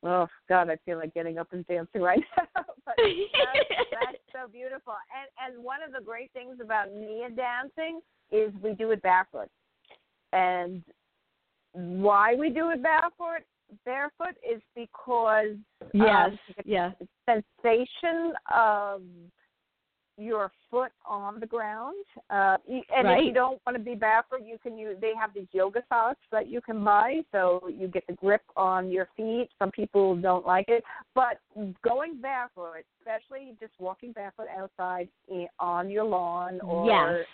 Oh 0.03 0.27
God, 0.49 0.69
I 0.69 0.77
feel 0.85 0.97
like 0.97 1.13
getting 1.13 1.37
up 1.37 1.47
and 1.51 1.65
dancing 1.67 2.01
right 2.01 2.19
now. 2.37 2.65
but 2.85 2.95
that's, 2.97 3.89
that's 3.91 4.17
so 4.33 4.51
beautiful. 4.51 4.93
And 5.15 5.55
and 5.55 5.63
one 5.63 5.81
of 5.81 5.93
the 5.93 6.03
great 6.03 6.31
things 6.33 6.57
about 6.61 6.91
Nia 6.93 7.29
dancing 7.29 8.01
is 8.31 8.51
we 8.61 8.73
do 8.73 8.91
it 8.91 9.01
barefoot. 9.01 9.49
And 10.33 10.83
why 11.73 12.35
we 12.35 12.49
do 12.49 12.71
it 12.71 12.81
barefoot 12.83 13.43
barefoot 13.85 14.35
is 14.47 14.61
because 14.75 15.55
yes 15.93 16.29
um, 16.29 16.39
the 16.57 16.63
yeah 16.65 16.91
sensation 17.25 18.33
of 18.53 19.01
your 20.17 20.51
foot 20.69 20.91
on 21.05 21.39
the 21.39 21.45
ground. 21.45 22.05
Uh, 22.29 22.57
and 22.67 23.07
if 23.07 23.25
you 23.25 23.33
don't 23.33 23.59
want 23.65 23.77
to 23.77 23.83
be 23.83 23.95
barefoot, 23.95 24.41
you 24.45 24.57
can 24.61 24.77
use. 24.77 24.97
They 25.01 25.13
have 25.19 25.33
these 25.33 25.47
yoga 25.51 25.81
socks 25.89 26.19
that 26.31 26.47
you 26.47 26.61
can 26.61 26.83
buy, 26.83 27.21
so 27.31 27.67
you 27.67 27.87
get 27.87 28.05
the 28.07 28.13
grip 28.13 28.43
on 28.55 28.91
your 28.91 29.07
feet. 29.17 29.49
Some 29.59 29.71
people 29.71 30.15
don't 30.15 30.45
like 30.45 30.65
it, 30.67 30.83
but 31.15 31.39
going 31.83 32.21
barefoot, 32.21 32.83
especially 32.99 33.55
just 33.59 33.73
walking 33.79 34.11
barefoot 34.11 34.47
outside 34.55 35.07
i- 35.31 35.47
on 35.59 35.89
your 35.89 36.03
lawn 36.03 36.61
or 36.61 36.87
yes 36.87 37.25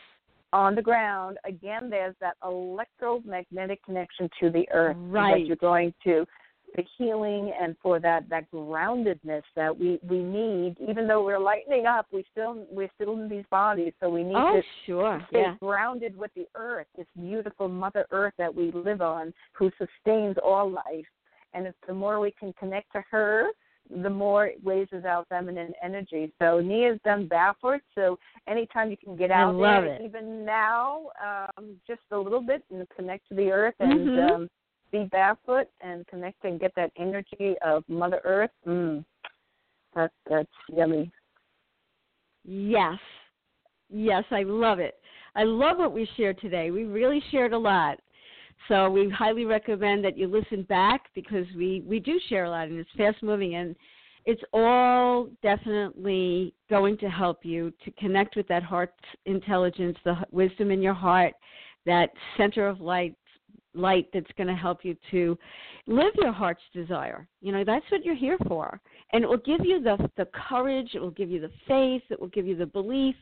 on 0.51 0.73
the 0.73 0.82
ground, 0.82 1.38
again, 1.45 1.91
there's 1.91 2.15
that 2.19 2.36
electromagnetic 2.43 3.84
connection 3.84 4.27
to 4.39 4.49
the 4.49 4.67
earth 4.71 4.97
Right. 4.99 5.34
that 5.41 5.45
you're 5.45 5.55
going 5.57 5.93
to 6.03 6.25
the 6.76 6.84
healing 6.97 7.51
and 7.59 7.76
for 7.82 7.99
that 7.99 8.30
that 8.30 8.49
groundedness 8.51 9.43
that 9.55 9.78
we 9.78 9.99
we 10.03 10.20
need. 10.20 10.76
Even 10.88 11.07
though 11.07 11.24
we're 11.24 11.39
lightening 11.39 11.86
up 11.86 12.07
we 12.11 12.26
still 12.32 12.65
we're 12.72 12.89
still 12.95 13.13
in 13.13 13.30
these 13.30 13.45
bodies 13.49 13.93
so 13.99 14.09
we 14.09 14.24
need 14.24 14.36
oh 14.36 14.53
to 14.55 14.61
sure. 14.86 15.26
stay 15.30 15.41
yeah. 15.41 15.55
grounded 15.61 16.15
with 16.15 16.32
the 16.36 16.47
earth 16.55 16.88
this 16.97 17.07
beautiful 17.15 17.67
mother 17.67 18.05
earth 18.11 18.34
that 18.38 18.53
we 18.53 18.72
live 18.72 19.01
on 19.01 19.34
who 19.53 19.72
sustains 19.78 20.36
all 20.43 20.70
life. 20.70 21.05
And 21.53 21.65
it's 21.65 21.78
the 21.88 21.93
more 21.93 22.20
we 22.20 22.32
can 22.32 22.53
connect 22.53 22.91
to 22.93 23.03
her 23.09 23.47
the 24.03 24.09
more 24.09 24.45
it 24.45 24.59
raises 24.63 25.03
our 25.03 25.26
feminine 25.30 25.74
energy. 25.84 26.32
So 26.39 26.59
nia's 26.59 26.99
done 27.03 27.28
barefoot 27.28 27.82
so 27.95 28.20
anytime 28.47 28.91
you 28.91 28.97
can 28.97 29.15
get 29.15 29.32
out 29.32 29.57
there 29.57 29.86
it. 29.95 30.01
even 30.03 30.45
now 30.45 31.07
um 31.24 31.76
just 31.88 32.01
a 32.11 32.17
little 32.17 32.41
bit 32.41 32.63
and 32.72 32.88
connect 32.95 33.28
to 33.30 33.36
the 33.36 33.49
earth 33.49 33.76
and 33.80 34.09
Mhm. 34.09 34.36
um 34.36 34.49
be 34.92 35.06
barefoot 35.12 35.68
and 35.82 36.06
connect 36.08 36.44
and 36.44 36.60
get 36.60 36.74
that 36.76 36.92
energy 36.98 37.56
of 37.66 37.84
Mother 37.88 38.22
Earth. 38.24 38.52
Mm. 38.68 39.06
That's 39.96 40.14
that's 40.30 40.50
yummy. 40.72 41.12
yes 42.46 43.00
yes 43.90 44.24
i 44.32 44.44
love 44.44 44.80
it 44.80 45.00
i 45.36 45.44
love 45.44 45.78
what 45.78 45.94
we 45.94 46.08
shared 46.16 46.40
today 46.40 46.70
we 46.70 46.84
really 46.84 47.22
shared 47.32 47.54
a 47.54 47.58
lot 47.58 47.98
so 48.68 48.90
we 48.90 49.10
highly 49.10 49.46
recommend 49.46 50.04
that 50.06 50.18
you 50.18 50.28
listen 50.28 50.64
back 50.64 51.06
because 51.16 51.46
we 51.58 51.84
we 51.88 52.00
do 52.00 52.20
share 52.30 52.46
a 52.46 52.50
lot 52.50 52.68
and 52.68 52.80
it's 52.80 52.90
fast 52.98 53.22
moving 53.24 53.56
and 53.56 53.76
it's 54.26 54.44
all 54.54 55.28
definitely 55.42 56.54
going 56.70 56.98
to 57.00 57.10
help 57.10 57.44
you 57.44 57.74
to 57.84 57.90
connect 57.92 58.36
with 58.36 58.48
that 58.48 58.62
heart 58.62 58.94
intelligence 59.26 59.98
the 60.06 60.16
wisdom 60.32 60.70
in 60.70 60.82
your 60.82 60.94
heart 60.94 61.34
that 61.86 62.12
center 62.38 62.68
of 62.68 62.80
light 62.80 63.16
light 63.76 64.07
that's 64.13 64.32
going 64.38 64.47
to 64.47 64.55
help 64.55 64.84
you 64.84 64.95
to 65.11 65.38
live 65.86 66.13
your 66.15 66.32
heart's 66.32 66.61
desire 66.74 67.28
you 67.41 67.51
know 67.51 67.63
that's 67.63 67.86
what 67.91 68.03
you're 68.03 68.15
here 68.15 68.38
for 68.47 68.82
and 69.13 69.24
it 69.24 69.30
will 69.30 69.38
give 69.38 69.63
you 69.63 69.82
the 69.82 69.95
the 70.17 70.28
courage 70.49 70.91
it 70.95 70.99
will 70.99 71.11
give 71.11 71.30
you 71.30 71.39
the 71.39 71.51
faith 71.67 72.01
it 72.09 72.20
will 72.20 72.28
give 72.30 72.47
you 72.47 72.55
the 72.55 72.65
belief 72.65 73.15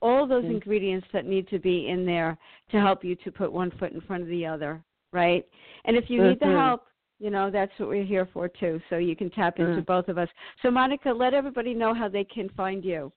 all 0.00 0.26
those 0.26 0.44
Mm. 0.44 0.52
ingredients 0.52 1.06
that 1.12 1.26
need 1.26 1.46
to 1.48 1.58
be 1.58 1.88
in 1.88 2.06
there 2.06 2.38
to 2.70 2.80
help 2.80 3.04
you 3.04 3.14
to 3.16 3.30
put 3.30 3.52
one 3.52 3.70
foot 3.72 3.92
in 3.92 4.00
front 4.02 4.22
of 4.22 4.28
the 4.28 4.46
other 4.46 4.82
right 5.12 5.46
and 5.84 5.96
if 5.96 6.08
you 6.08 6.22
need 6.22 6.40
the 6.40 6.46
Mhm. 6.46 6.58
help 6.58 6.86
you 7.18 7.28
know 7.30 7.50
that's 7.50 7.78
what 7.78 7.88
we're 7.90 8.02
here 8.02 8.24
for 8.32 8.48
too 8.48 8.80
so 8.88 8.96
you 8.96 9.14
can 9.14 9.28
tap 9.28 9.58
into 9.58 9.82
Mm. 9.82 9.86
both 9.86 10.08
of 10.08 10.16
us 10.16 10.28
so 10.62 10.70
monica 10.70 11.12
let 11.12 11.34
everybody 11.34 11.74
know 11.74 11.92
how 11.92 12.08
they 12.08 12.24
can 12.24 12.48
find 12.50 12.84
you 12.84 13.12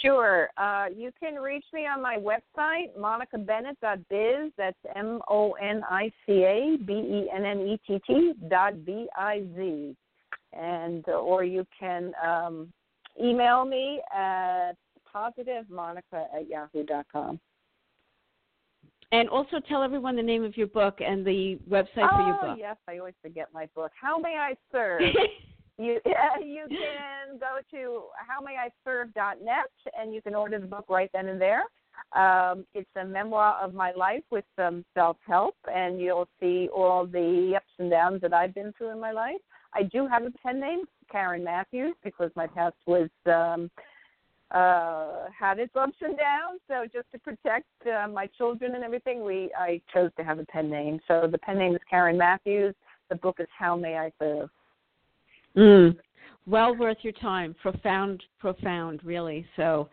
Sure. 0.00 0.48
Uh, 0.56 0.86
you 0.94 1.10
can 1.18 1.34
reach 1.36 1.64
me 1.72 1.86
on 1.86 2.02
my 2.02 2.16
website, 2.16 2.96
monicabennett.biz. 2.98 4.52
That's 4.56 4.76
M 4.94 5.20
O 5.28 5.52
N 5.52 5.82
I 5.88 6.10
C 6.26 6.44
A 6.44 6.76
B 6.84 6.92
E 6.92 7.30
N 7.34 7.44
N 7.44 7.60
E 7.60 7.80
T 7.86 8.00
T 8.06 8.32
dot 8.48 8.84
B 8.84 9.08
I 9.16 9.44
Z. 9.56 9.96
And, 10.52 11.04
uh, 11.08 11.12
or 11.12 11.44
you 11.44 11.66
can 11.78 12.12
um, 12.24 12.72
email 13.22 13.64
me 13.64 14.00
at 14.14 14.72
positivemonica 15.14 16.26
at 16.34 16.48
yahoo 16.48 16.84
dot 16.84 17.06
com. 17.12 17.38
and 19.12 19.28
also 19.28 19.60
tell 19.68 19.82
everyone 19.82 20.16
the 20.16 20.22
name 20.22 20.42
of 20.42 20.56
your 20.56 20.66
book 20.68 21.00
and 21.00 21.24
the 21.24 21.58
website 21.68 21.88
for 21.94 22.22
your 22.26 22.34
book. 22.34 22.40
oh, 22.42 22.48
book 22.48 22.58
yes, 22.58 22.76
I 22.88 22.98
always 22.98 23.14
forget 23.20 23.48
my 23.52 23.68
book. 23.74 23.92
How 24.00 24.18
May 24.18 24.36
I 24.36 24.54
Serve? 24.70 25.02
You 25.82 26.00
uh, 26.06 26.40
you 26.40 26.66
can 26.68 27.38
go 27.38 27.58
to 27.70 28.02
howmayiserve.net 28.28 29.70
and 29.98 30.14
you 30.14 30.22
can 30.22 30.34
order 30.34 30.58
the 30.58 30.66
book 30.66 30.86
right 30.88 31.10
then 31.12 31.28
and 31.28 31.40
there. 31.40 31.64
Um, 32.14 32.64
it's 32.74 32.88
a 33.00 33.04
memoir 33.04 33.62
of 33.62 33.74
my 33.74 33.92
life 33.92 34.22
with 34.30 34.44
some 34.56 34.84
self 34.94 35.16
help, 35.26 35.56
and 35.72 36.00
you'll 36.00 36.28
see 36.40 36.68
all 36.74 37.06
the 37.06 37.54
ups 37.56 37.66
and 37.78 37.90
downs 37.90 38.20
that 38.22 38.32
I've 38.32 38.54
been 38.54 38.72
through 38.76 38.90
in 38.90 39.00
my 39.00 39.12
life. 39.12 39.40
I 39.74 39.84
do 39.84 40.06
have 40.06 40.24
a 40.24 40.30
pen 40.30 40.60
name, 40.60 40.84
Karen 41.10 41.44
Matthews, 41.44 41.94
because 42.04 42.30
my 42.36 42.46
past 42.46 42.76
was 42.86 43.08
um, 43.26 43.70
uh, 44.50 45.26
had 45.38 45.58
its 45.58 45.74
ups 45.74 45.96
and 46.02 46.16
downs. 46.16 46.60
So 46.68 46.84
just 46.92 47.10
to 47.12 47.18
protect 47.18 47.66
uh, 47.86 48.08
my 48.08 48.26
children 48.38 48.74
and 48.74 48.84
everything, 48.84 49.24
we 49.24 49.50
I 49.58 49.80
chose 49.92 50.10
to 50.18 50.24
have 50.24 50.38
a 50.38 50.44
pen 50.46 50.70
name. 50.70 51.00
So 51.08 51.28
the 51.30 51.38
pen 51.38 51.58
name 51.58 51.74
is 51.74 51.80
Karen 51.88 52.18
Matthews. 52.18 52.74
The 53.08 53.16
book 53.16 53.36
is 53.40 53.48
How 53.56 53.76
May 53.76 53.96
I 53.96 54.12
Serve. 54.18 54.50
Mm. 55.56 55.96
Well 56.44 56.76
worth 56.76 56.96
your 57.02 57.12
time. 57.12 57.54
Profound, 57.62 58.20
profound, 58.40 58.98
really. 59.04 59.46
So, 59.54 59.88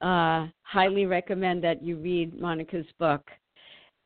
uh, 0.00 0.46
highly 0.62 1.04
recommend 1.04 1.62
that 1.64 1.82
you 1.82 1.98
read 1.98 2.40
Monica's 2.40 2.86
book. 2.98 3.30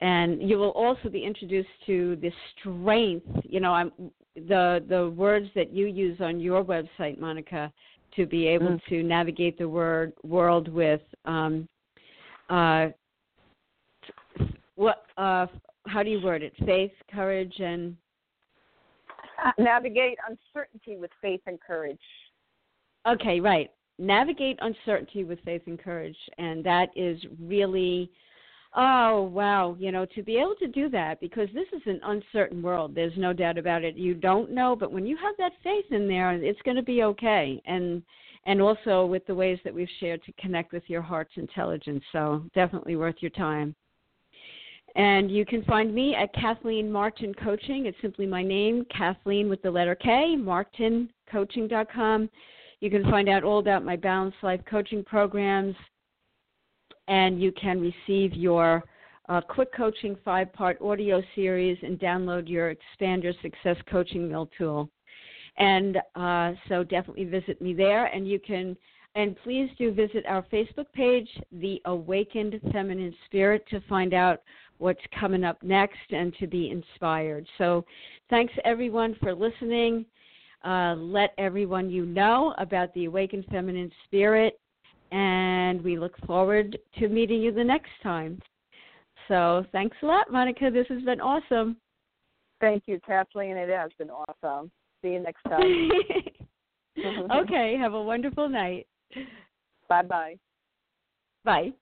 And 0.00 0.42
you 0.42 0.58
will 0.58 0.70
also 0.70 1.08
be 1.08 1.24
introduced 1.24 1.68
to 1.86 2.16
the 2.16 2.32
strength, 2.58 3.26
you 3.44 3.60
know, 3.60 3.72
I'm 3.72 3.92
the 4.34 4.84
the 4.88 5.10
words 5.16 5.48
that 5.54 5.72
you 5.72 5.86
use 5.86 6.20
on 6.20 6.40
your 6.40 6.64
website, 6.64 7.18
Monica, 7.18 7.72
to 8.16 8.26
be 8.26 8.46
able 8.48 8.72
Mm. 8.72 8.84
to 8.88 9.02
navigate 9.02 9.56
the 9.56 9.68
word 9.68 10.12
world 10.24 10.68
with 10.68 11.00
um, 11.24 11.66
uh, 12.50 12.88
what 14.74 15.06
uh, 15.16 15.46
how 15.86 16.02
do 16.02 16.10
you 16.10 16.20
word 16.20 16.42
it? 16.42 16.54
Faith, 16.66 16.92
courage, 17.10 17.60
and 17.60 17.96
Navigate 19.58 20.18
uncertainty 20.28 20.96
with 20.96 21.10
faith 21.20 21.40
and 21.46 21.60
courage. 21.60 21.98
Okay, 23.06 23.40
right. 23.40 23.70
Navigate 23.98 24.58
uncertainty 24.60 25.24
with 25.24 25.38
faith 25.44 25.62
and 25.66 25.78
courage. 25.78 26.16
And 26.38 26.64
that 26.64 26.90
is 26.96 27.18
really, 27.40 28.10
oh, 28.74 29.22
wow, 29.22 29.76
you 29.78 29.92
know, 29.92 30.04
to 30.14 30.22
be 30.22 30.36
able 30.36 30.56
to 30.56 30.68
do 30.68 30.88
that 30.90 31.20
because 31.20 31.48
this 31.54 31.68
is 31.72 31.82
an 31.86 32.00
uncertain 32.04 32.62
world. 32.62 32.94
There's 32.94 33.16
no 33.16 33.32
doubt 33.32 33.58
about 33.58 33.84
it. 33.84 33.96
You 33.96 34.14
don't 34.14 34.50
know, 34.50 34.76
but 34.76 34.92
when 34.92 35.06
you 35.06 35.16
have 35.16 35.34
that 35.38 35.52
faith 35.62 35.86
in 35.90 36.08
there, 36.08 36.32
it's 36.32 36.60
going 36.62 36.76
to 36.76 36.82
be 36.82 37.02
okay. 37.04 37.60
And, 37.64 38.02
and 38.44 38.60
also 38.60 39.06
with 39.06 39.26
the 39.26 39.34
ways 39.34 39.58
that 39.64 39.74
we've 39.74 39.88
shared 39.98 40.22
to 40.24 40.32
connect 40.32 40.72
with 40.72 40.84
your 40.88 41.02
heart's 41.02 41.32
intelligence. 41.36 42.04
So 42.12 42.44
definitely 42.54 42.96
worth 42.96 43.16
your 43.20 43.30
time. 43.30 43.74
And 44.96 45.30
you 45.30 45.44
can 45.44 45.62
find 45.64 45.94
me 45.94 46.14
at 46.14 46.32
Kathleen 46.32 46.90
Martin 46.90 47.34
Coaching. 47.34 47.84
It's 47.84 47.98
simply 48.00 48.24
my 48.24 48.42
name, 48.42 48.86
Kathleen 48.96 49.50
with 49.50 49.60
the 49.60 49.70
letter 49.70 49.94
K, 49.94 50.36
martincoaching.com. 50.38 52.30
You 52.80 52.90
can 52.90 53.04
find 53.10 53.28
out 53.28 53.44
all 53.44 53.58
about 53.58 53.84
my 53.84 53.96
Balanced 53.96 54.38
Life 54.42 54.62
coaching 54.68 55.04
programs, 55.04 55.76
and 57.08 57.42
you 57.42 57.52
can 57.52 57.78
receive 57.78 58.32
your 58.32 58.84
uh, 59.28 59.42
Quick 59.42 59.74
Coaching 59.74 60.16
five 60.24 60.50
part 60.54 60.80
audio 60.80 61.22
series 61.34 61.76
and 61.82 61.98
download 61.98 62.48
your 62.48 62.70
Expand 62.70 63.22
Your 63.22 63.34
Success 63.42 63.76
Coaching 63.90 64.26
Mill 64.28 64.48
tool. 64.56 64.88
And 65.58 65.98
uh, 66.14 66.52
so 66.70 66.84
definitely 66.84 67.24
visit 67.24 67.60
me 67.60 67.74
there, 67.74 68.06
and 68.06 68.26
you 68.26 68.38
can. 68.38 68.74
And 69.14 69.34
please 69.42 69.70
do 69.78 69.92
visit 69.92 70.24
our 70.28 70.42
Facebook 70.52 70.84
page, 70.92 71.28
The 71.50 71.80
Awakened 71.86 72.60
Feminine 72.70 73.14
Spirit, 73.24 73.66
to 73.70 73.80
find 73.88 74.12
out 74.12 74.42
what's 74.78 75.00
coming 75.18 75.44
up 75.44 75.62
next 75.62 76.10
and 76.10 76.34
to 76.38 76.46
be 76.46 76.70
inspired. 76.70 77.46
So, 77.58 77.84
thanks 78.30 78.52
everyone 78.64 79.16
for 79.20 79.34
listening. 79.34 80.06
Uh, 80.64 80.94
let 80.96 81.34
everyone 81.38 81.90
you 81.90 82.06
know 82.06 82.54
about 82.58 82.92
the 82.94 83.04
Awakened 83.04 83.44
Feminine 83.50 83.90
Spirit, 84.04 84.58
and 85.12 85.82
we 85.82 85.98
look 85.98 86.16
forward 86.26 86.78
to 86.98 87.08
meeting 87.08 87.40
you 87.40 87.52
the 87.52 87.64
next 87.64 87.90
time. 88.02 88.40
So, 89.28 89.64
thanks 89.72 89.96
a 90.02 90.06
lot, 90.06 90.30
Monica. 90.30 90.70
This 90.70 90.86
has 90.88 91.02
been 91.02 91.20
awesome. 91.20 91.76
Thank 92.60 92.84
you, 92.86 92.98
Kathleen. 93.06 93.56
It 93.56 93.68
has 93.68 93.90
been 93.98 94.10
awesome. 94.10 94.70
See 95.02 95.10
you 95.10 95.20
next 95.20 95.42
time. 95.48 95.90
okay, 97.32 97.76
have 97.78 97.94
a 97.94 98.02
wonderful 98.02 98.48
night. 98.48 98.86
Bye 99.88 100.02
bye 100.02 100.36
bye. 101.46 101.72